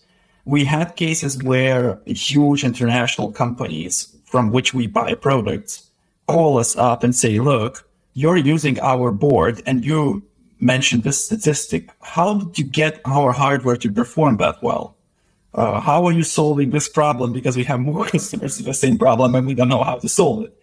We 0.49 0.65
had 0.65 0.95
cases 0.95 1.43
where 1.43 1.99
huge 2.07 2.63
international 2.63 3.31
companies 3.31 4.15
from 4.25 4.49
which 4.49 4.73
we 4.73 4.87
buy 4.87 5.13
products 5.13 5.91
call 6.25 6.57
us 6.57 6.75
up 6.75 7.03
and 7.03 7.15
say, 7.15 7.39
look, 7.39 7.87
you're 8.15 8.35
using 8.35 8.79
our 8.79 9.11
board 9.11 9.61
and 9.67 9.85
you 9.85 10.23
mentioned 10.59 11.03
this 11.03 11.23
statistic. 11.23 11.91
How 12.01 12.39
did 12.39 12.57
you 12.57 12.65
get 12.65 12.99
our 13.05 13.31
hardware 13.31 13.77
to 13.77 13.91
perform 13.91 14.37
that 14.37 14.55
well? 14.63 14.97
Uh, 15.53 15.79
how 15.79 16.05
are 16.07 16.11
you 16.11 16.23
solving 16.23 16.71
this 16.71 16.89
problem? 16.89 17.31
Because 17.31 17.55
we 17.55 17.63
have 17.65 17.79
more 17.79 18.05
customers 18.15 18.57
with 18.57 18.65
the 18.65 18.73
same 18.73 18.97
problem 18.97 19.35
and 19.35 19.45
we 19.45 19.53
don't 19.53 19.69
know 19.69 19.83
how 19.83 19.97
to 19.99 20.09
solve 20.09 20.45
it. 20.45 20.57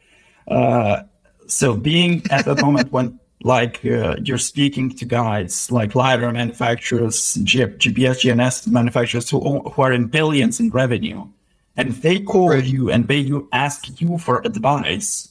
Uh, 0.49 1.03
so 1.47 1.77
being 1.77 2.25
at 2.33 2.45
the 2.45 2.57
moment 2.57 2.91
when 2.91 3.21
like 3.47 3.85
uh, 3.87 4.17
you're 4.25 4.39
speaking 4.39 4.91
to 4.91 5.05
guys 5.05 5.71
like 5.71 5.95
LiDAR 5.95 6.33
manufacturers, 6.33 7.35
G- 7.45 7.61
GPS, 7.61 8.19
GNS 8.23 8.67
manufacturers 8.67 9.31
who, 9.31 9.61
who 9.61 9.83
are 9.83 9.93
in 9.93 10.07
billions 10.07 10.59
in 10.59 10.71
revenue, 10.71 11.25
and 11.77 11.93
they 11.93 12.19
call 12.19 12.51
right. 12.51 12.65
you 12.65 12.91
and 12.91 13.07
they 13.07 13.19
you 13.19 13.49
ask 13.53 14.01
you 14.01 14.19
for 14.19 14.43
advice. 14.45 15.29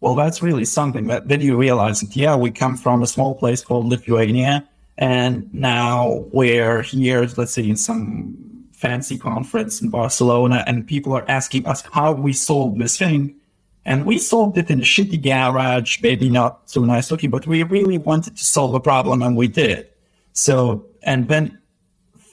Well, 0.00 0.14
that's 0.14 0.42
really 0.42 0.66
something 0.66 1.06
that 1.06 1.28
then 1.28 1.40
you 1.40 1.56
realize 1.56 2.00
that, 2.00 2.14
yeah, 2.14 2.36
we 2.36 2.50
come 2.50 2.76
from 2.76 3.02
a 3.02 3.06
small 3.06 3.34
place 3.34 3.64
called 3.64 3.86
Lithuania, 3.86 4.68
and 4.98 5.52
now 5.54 6.26
we're 6.32 6.82
here, 6.82 7.26
let's 7.38 7.52
say, 7.52 7.66
in 7.66 7.76
some 7.76 8.36
fancy 8.72 9.16
conference 9.16 9.80
in 9.80 9.88
Barcelona, 9.88 10.62
and 10.66 10.86
people 10.86 11.14
are 11.14 11.24
asking 11.28 11.64
us 11.66 11.80
how 11.92 12.12
we 12.12 12.34
solve 12.34 12.78
this 12.78 12.98
thing 12.98 13.36
and 13.84 14.06
we 14.06 14.18
solved 14.18 14.56
it 14.56 14.70
in 14.70 14.80
a 14.80 14.82
shitty 14.82 15.22
garage, 15.22 16.02
maybe 16.02 16.30
not 16.30 16.68
so 16.70 16.82
nice 16.82 17.10
looking, 17.10 17.30
but 17.30 17.46
we 17.46 17.62
really 17.64 17.98
wanted 17.98 18.36
to 18.36 18.44
solve 18.44 18.74
a 18.74 18.80
problem 18.80 19.22
and 19.22 19.36
we 19.36 19.48
did. 19.48 19.88
So, 20.32 20.86
and 21.02 21.28
then 21.28 21.58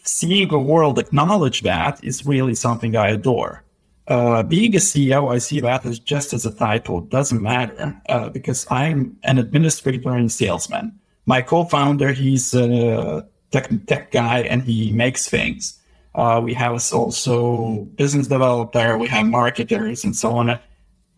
seeing 0.04 0.48
the 0.48 0.60
world 0.60 0.98
acknowledge 0.98 1.62
that 1.62 2.04
is 2.04 2.26
really 2.26 2.56
something 2.56 2.96
I 2.96 3.10
adore. 3.10 3.64
Uh, 4.08 4.44
being 4.44 4.76
a 4.76 4.80
CEO, 4.80 5.32
I 5.32 5.38
see 5.38 5.60
that 5.60 5.86
as 5.86 6.00
just 6.00 6.34
as 6.34 6.46
a 6.46 6.54
title. 6.54 7.00
It 7.00 7.10
doesn't 7.10 7.42
matter 7.42 8.02
uh, 8.10 8.30
because 8.30 8.66
I'm 8.72 9.18
an 9.24 9.38
administrator 9.38 10.12
and 10.12 10.32
salesman. 10.32 11.00
My 11.26 11.42
co-founder, 11.42 12.14
he's 12.14 12.54
a 12.54 13.28
tech, 13.52 13.70
tech 13.88 14.12
guy 14.12 14.40
and 14.40 14.64
he 14.64 14.92
makes 14.94 15.30
things. 15.30 15.78
Uh, 16.16 16.42
we 16.44 16.54
have 16.54 16.74
also 16.94 17.88
business 17.96 18.28
developer, 18.28 18.98
we 18.98 19.08
have 19.08 19.26
marketers 19.28 20.04
and 20.04 20.16
so 20.16 20.32
on 20.32 20.60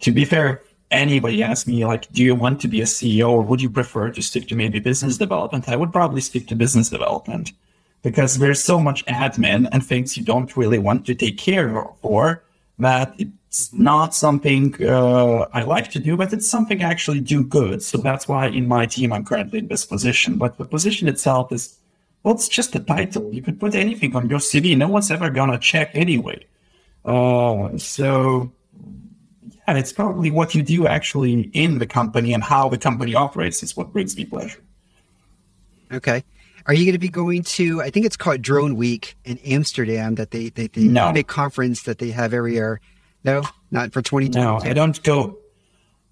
to 0.04 0.12
be 0.12 0.26
fair, 0.26 0.62
anybody 0.92 1.42
asks 1.42 1.68
me 1.68 1.86
like, 1.86 2.12
do 2.12 2.24
you 2.24 2.36
want 2.36 2.62
to 2.62 2.68
be 2.68 2.82
a 2.82 2.86
CEO 2.86 3.30
or 3.30 3.42
would 3.42 3.62
you 3.62 3.70
prefer 3.70 4.12
to 4.12 4.22
stick 4.22 4.48
to 4.50 4.56
maybe 4.56 4.80
business 4.80 5.18
development? 5.18 5.68
I 5.68 5.76
would 5.76 5.92
probably 5.92 6.22
stick 6.22 6.48
to 6.48 6.56
business 6.56 6.90
development 6.90 7.54
because 8.04 8.38
there's 8.38 8.64
so 8.64 8.80
much 8.80 9.06
admin 9.06 9.68
and 9.72 9.84
things 9.84 10.18
you 10.18 10.24
don't 10.24 10.56
really 10.56 10.78
want 10.78 11.06
to 11.06 11.16
take 11.16 11.38
care 11.38 11.78
of 11.78 11.98
for 12.02 12.44
that 12.80 13.16
it's 13.18 13.72
not 13.72 14.14
something 14.14 14.76
uh, 14.84 15.46
I 15.54 15.62
like 15.64 15.90
to 15.92 16.00
do, 16.00 16.18
but 16.18 16.34
it's 16.34 16.50
something 16.50 16.84
I 16.84 16.90
actually 16.90 17.22
do 17.22 17.44
good. 17.44 17.82
So 17.82 17.98
that's 18.00 18.28
why 18.28 18.48
in 18.48 18.68
my 18.68 18.86
team, 18.88 19.14
I'm 19.14 19.24
currently 19.24 19.60
in 19.60 19.68
this 19.68 19.86
position. 19.86 20.38
But 20.38 20.58
the 20.58 20.66
position 20.66 21.08
itself 21.08 21.52
is, 21.52 21.78
well, 22.24 22.34
it's 22.34 22.48
just 22.48 22.76
a 22.76 22.80
title. 22.80 23.32
You 23.32 23.44
could 23.44 23.60
put 23.60 23.76
anything 23.76 24.16
on 24.16 24.28
your 24.28 24.40
CV. 24.40 24.76
No 24.76 24.88
one's 24.88 25.12
ever 25.12 25.30
going 25.30 25.52
to 25.52 25.60
check 25.60 25.92
anyway. 25.94 26.46
Uh, 27.06 27.78
so 27.78 28.52
and 29.68 29.78
it's 29.78 29.92
probably 29.92 30.32
what 30.32 30.56
you 30.56 30.64
do 30.64 30.88
actually 30.88 31.50
in 31.54 31.80
the 31.80 31.88
company 31.88 32.34
and 32.34 32.44
how 32.44 32.70
the 32.70 32.78
company 32.78 33.16
operates 33.16 33.64
is 33.64 33.76
what 33.78 33.92
brings 33.94 34.16
me 34.18 34.26
pleasure. 34.26 34.62
Okay. 35.92 36.24
Are 36.66 36.74
you 36.74 36.86
going 36.86 36.94
to 36.94 37.00
be 37.00 37.10
going 37.10 37.44
to? 37.44 37.82
I 37.82 37.90
think 37.90 38.06
it's 38.06 38.16
called 38.16 38.42
Drone 38.42 38.76
Week 38.76 39.16
in 39.26 39.38
Amsterdam. 39.40 40.16
That 40.16 40.32
they 40.32 40.50
they, 40.50 40.68
they 40.68 40.84
no. 40.84 41.12
big 41.12 41.28
conference 41.28 41.84
that 41.84 41.98
they 42.00 42.12
have 42.12 42.34
every 42.34 42.54
year. 42.54 42.80
No, 43.26 43.44
not 43.72 43.92
for 43.92 44.02
twenty. 44.02 44.30
No, 44.30 44.60
I 44.64 44.74
don't 44.74 45.02
go. 45.04 45.38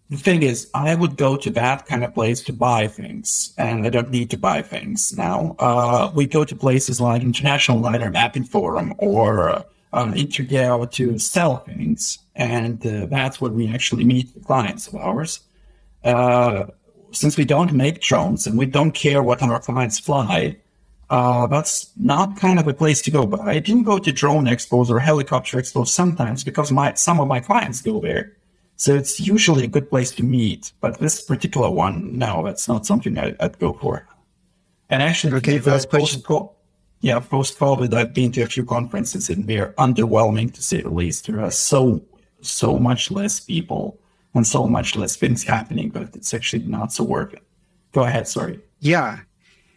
The 0.09 0.17
thing 0.17 0.43
is, 0.43 0.69
I 0.73 0.93
would 0.93 1.15
go 1.15 1.37
to 1.37 1.49
that 1.51 1.85
kind 1.85 2.03
of 2.03 2.13
place 2.13 2.41
to 2.43 2.53
buy 2.53 2.87
things, 2.87 3.53
and 3.57 3.85
I 3.85 3.89
don't 3.89 4.09
need 4.09 4.29
to 4.31 4.37
buy 4.37 4.61
things 4.61 5.15
now. 5.17 5.55
Uh, 5.57 6.11
we 6.13 6.25
go 6.25 6.43
to 6.43 6.53
places 6.53 6.99
like 6.99 7.21
International 7.21 7.79
LiDAR 7.79 8.11
Mapping 8.11 8.43
Forum 8.43 8.93
or 8.97 9.63
uh, 9.93 9.97
um, 9.97 10.13
Intergeo 10.13 10.89
to 10.91 11.19
sell 11.19 11.57
things. 11.57 12.19
And 12.35 12.85
uh, 12.85 13.07
that's 13.07 13.41
where 13.41 13.51
we 13.51 13.67
actually 13.67 14.03
meet 14.03 14.33
the 14.33 14.39
clients 14.39 14.87
of 14.87 14.95
ours. 14.95 15.41
Uh, 16.03 16.65
since 17.11 17.37
we 17.37 17.45
don't 17.45 17.73
make 17.73 18.01
drones 18.01 18.47
and 18.47 18.57
we 18.57 18.65
don't 18.65 18.91
care 18.91 19.21
what 19.21 19.41
our 19.41 19.59
clients 19.59 19.99
fly, 19.99 20.57
uh, 21.09 21.45
that's 21.47 21.91
not 21.97 22.37
kind 22.37 22.57
of 22.57 22.67
a 22.67 22.73
place 22.73 23.01
to 23.01 23.11
go. 23.11 23.25
But 23.25 23.41
I 23.41 23.59
didn't 23.59 23.83
go 23.83 23.99
to 23.99 24.11
drone 24.11 24.45
expos 24.45 24.89
or 24.89 24.99
helicopter 24.99 25.57
expos 25.57 25.87
sometimes 25.87 26.43
because 26.43 26.71
my 26.71 26.93
some 26.93 27.19
of 27.19 27.27
my 27.27 27.41
clients 27.41 27.81
go 27.81 27.99
there. 27.99 28.37
So 28.77 28.95
it's 28.95 29.19
usually 29.19 29.65
a 29.65 29.67
good 29.67 29.89
place 29.89 30.11
to 30.11 30.23
meet. 30.23 30.71
But 30.79 30.99
this 30.99 31.21
particular 31.21 31.69
one, 31.69 32.17
no, 32.17 32.43
that's 32.43 32.67
not 32.67 32.85
something 32.85 33.19
I, 33.19 33.35
would 33.39 33.59
go 33.59 33.73
for. 33.73 34.07
And 34.89 35.03
actually, 35.03 35.33
okay, 35.35 35.59
last 35.59 35.89
question. 35.89 36.23
Yeah, 37.01 37.19
post 37.19 37.57
COVID, 37.57 37.93
I've 37.95 38.13
been 38.13 38.31
to 38.33 38.43
a 38.43 38.45
few 38.45 38.63
conferences 38.63 39.29
and 39.29 39.47
they're 39.47 39.73
underwhelming 39.73 40.53
to 40.53 40.61
say 40.61 40.81
the 40.81 40.89
least. 40.89 41.25
There 41.25 41.41
are 41.41 41.49
so, 41.49 42.01
so 42.41 42.77
much 42.77 43.09
less 43.09 43.39
people 43.39 43.99
and 44.35 44.45
so 44.45 44.67
much 44.67 44.95
less 44.95 45.15
things 45.15 45.43
happening, 45.43 45.89
but 45.89 46.15
it's 46.15 46.33
actually 46.33 46.63
not 46.63 46.93
so 46.93 47.03
worth 47.03 47.33
it. 47.33 47.43
Go 47.91 48.03
ahead. 48.03 48.27
Sorry. 48.27 48.59
Yeah. 48.79 49.19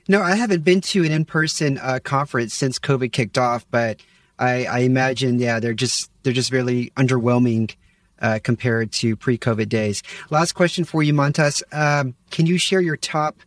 No, 0.07 0.21
I 0.21 0.37
haven't 0.37 0.65
been 0.65 0.83
to 0.83 1.03
an 1.05 1.13
in 1.13 1.25
person 1.25 1.79
uh, 1.79 1.99
conference 2.05 2.53
since 2.53 2.79
COVID 2.79 3.11
kicked 3.13 3.39
off, 3.39 3.65
but 3.71 4.01
I, 4.39 4.67
I, 4.67 4.79
imagine, 4.81 5.39
yeah, 5.39 5.61
they're 5.61 5.73
just, 5.73 6.11
they're 6.23 6.33
just 6.35 6.53
really 6.53 6.91
underwhelming 6.97 7.75
uh, 8.21 8.39
compared 8.43 8.93
to 8.93 9.17
pre 9.17 9.39
COVID 9.39 9.71
days. 9.71 10.03
Last 10.29 10.53
question 10.53 10.85
for 10.85 11.03
you, 11.03 11.15
Mantas. 11.15 11.63
Um, 11.73 12.15
can 12.31 12.45
you 12.45 12.59
share 12.59 12.83
your 12.83 12.99
top 12.99 13.41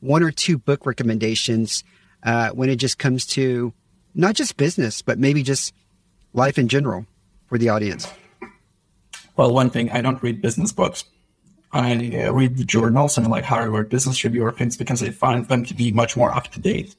one 0.00 0.22
or 0.22 0.30
two 0.30 0.56
book 0.56 0.86
recommendations? 0.86 1.84
Uh, 2.28 2.50
when 2.50 2.68
it 2.68 2.76
just 2.76 2.98
comes 2.98 3.24
to 3.24 3.72
not 4.14 4.34
just 4.34 4.58
business, 4.58 5.00
but 5.00 5.18
maybe 5.18 5.42
just 5.42 5.72
life 6.34 6.58
in 6.58 6.68
general 6.68 7.06
for 7.46 7.56
the 7.56 7.70
audience? 7.70 8.06
Well, 9.36 9.54
one 9.54 9.70
thing, 9.70 9.90
I 9.90 10.02
don't 10.02 10.22
read 10.22 10.42
business 10.42 10.70
books. 10.70 11.04
I 11.72 12.26
uh, 12.26 12.32
read 12.32 12.58
the 12.58 12.64
journals 12.64 13.16
and 13.16 13.26
like 13.28 13.44
Harvard 13.44 13.88
Business 13.88 14.22
Review 14.24 14.44
or 14.44 14.52
things 14.52 14.76
because 14.76 15.02
I 15.02 15.08
find 15.08 15.48
them 15.48 15.64
to 15.64 15.74
be 15.74 15.90
much 15.90 16.16
more 16.18 16.30
up 16.34 16.48
to 16.48 16.60
date. 16.60 16.96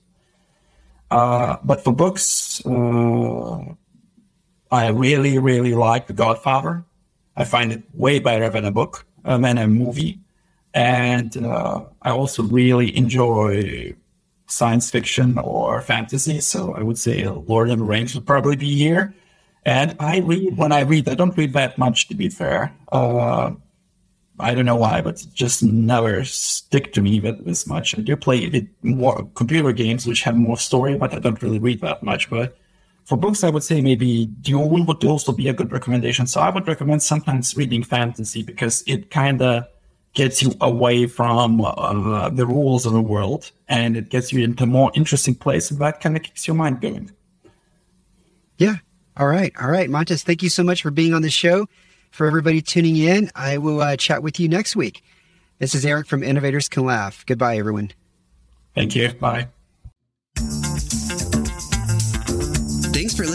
Uh, 1.12 1.58
but 1.64 1.84
for 1.84 1.94
books, 1.94 2.66
uh, 2.66 3.60
I 4.72 4.88
really, 4.90 5.38
really 5.38 5.76
like 5.76 6.08
The 6.08 6.14
Godfather. 6.14 6.84
I 7.36 7.44
find 7.46 7.72
it 7.72 7.84
way 7.94 8.18
better 8.18 8.50
than 8.50 8.66
a 8.66 8.72
book, 8.72 9.06
uh, 9.26 9.38
than 9.38 9.60
a 9.60 9.68
movie. 9.68 10.20
And 10.74 11.36
uh, 11.38 11.86
I 12.02 12.10
also 12.12 12.42
really 12.44 12.96
enjoy 12.96 13.96
science 14.50 14.90
fiction 14.90 15.38
or 15.38 15.82
fantasy. 15.82 16.42
So 16.42 16.74
I 16.74 16.82
would 16.82 16.98
say 16.98 17.28
Lord 17.28 17.70
of 17.70 17.78
the 17.78 17.84
Rings 17.84 18.16
would 18.16 18.26
probably 18.26 18.56
be 18.56 18.76
here. 18.76 19.14
And 19.66 19.96
I 20.00 20.20
read 20.20 20.58
when 20.58 20.72
I 20.72 20.82
read, 20.82 21.08
I 21.08 21.16
don't 21.16 21.38
read 21.38 21.54
that 21.54 21.78
much 21.78 22.08
to 22.08 22.16
be 22.16 22.30
fair. 22.30 22.74
Uh, 22.92 23.52
I 24.40 24.56
don't 24.56 24.66
know 24.66 24.78
why, 24.78 25.02
but 25.02 25.26
just 25.34 25.62
never 25.64 26.24
stick 26.24 26.94
to 26.94 27.02
me 27.02 27.20
this 27.20 27.68
much. 27.68 27.98
I 27.98 28.02
do 28.02 28.16
play 28.16 28.70
more 28.82 29.30
computer 29.36 29.74
games 29.74 30.08
which 30.08 30.24
have 30.24 30.38
more 30.38 30.58
story, 30.58 30.98
but 30.98 31.14
I 31.14 31.20
don't 31.20 31.42
really 31.42 31.60
read 31.60 31.82
that 31.82 32.02
much. 32.04 32.30
But 32.30 32.58
for 33.04 33.18
books, 33.18 33.44
I 33.44 33.50
would 33.50 33.64
say 33.64 33.82
maybe 33.82 34.28
Dune 34.28 34.86
would 34.86 35.04
also 35.04 35.34
be 35.34 35.50
a 35.50 35.54
good 35.54 35.72
recommendation. 35.72 36.26
So 36.26 36.40
I 36.40 36.50
would 36.50 36.68
recommend 36.68 37.04
sometimes 37.04 37.58
reading 37.58 37.84
fantasy 37.84 38.42
because 38.42 38.82
it 38.88 39.12
kind 39.12 39.42
of 39.42 39.66
gets 40.14 40.42
you 40.42 40.54
away 40.62 41.06
from 41.06 41.62
uh, 41.62 42.30
the 42.30 42.46
rules 42.46 42.86
of 42.86 42.94
the 42.94 43.02
world 43.02 43.52
and 43.68 43.96
it 43.96 44.10
gets 44.10 44.34
you 44.34 44.44
into 44.44 44.64
a 44.64 44.68
more 44.68 44.92
interesting 44.96 45.36
place 45.36 45.70
and 45.72 45.80
that 45.80 46.02
kind 46.02 46.18
of 46.18 46.24
keeps 46.24 46.48
your 46.48 46.56
mind 46.56 46.82
going. 46.82 47.12
Yeah. 48.58 48.78
All 49.18 49.28
right. 49.28 49.54
All 49.62 49.70
right. 49.70 49.90
Mantas, 49.90 50.24
thank 50.24 50.42
you 50.42 50.50
so 50.50 50.64
much 50.64 50.82
for 50.82 50.92
being 50.92 51.14
on 51.14 51.22
the 51.22 51.30
show. 51.30 51.68
For 52.12 52.26
everybody 52.26 52.62
tuning 52.62 52.98
in, 52.98 53.30
I 53.36 53.58
will 53.58 53.82
uh, 53.82 53.96
chat 53.96 54.24
with 54.24 54.40
you 54.40 54.50
next 54.50 54.76
week. 54.76 55.04
This 55.60 55.76
is 55.76 55.86
Eric 55.86 56.08
from 56.08 56.24
Innovators 56.24 56.68
Can 56.68 56.86
Laugh. 56.86 57.26
Goodbye, 57.26 57.58
everyone. 57.58 57.92
Thank 58.74 58.96
you. 58.96 59.14
Bye. 59.14 59.50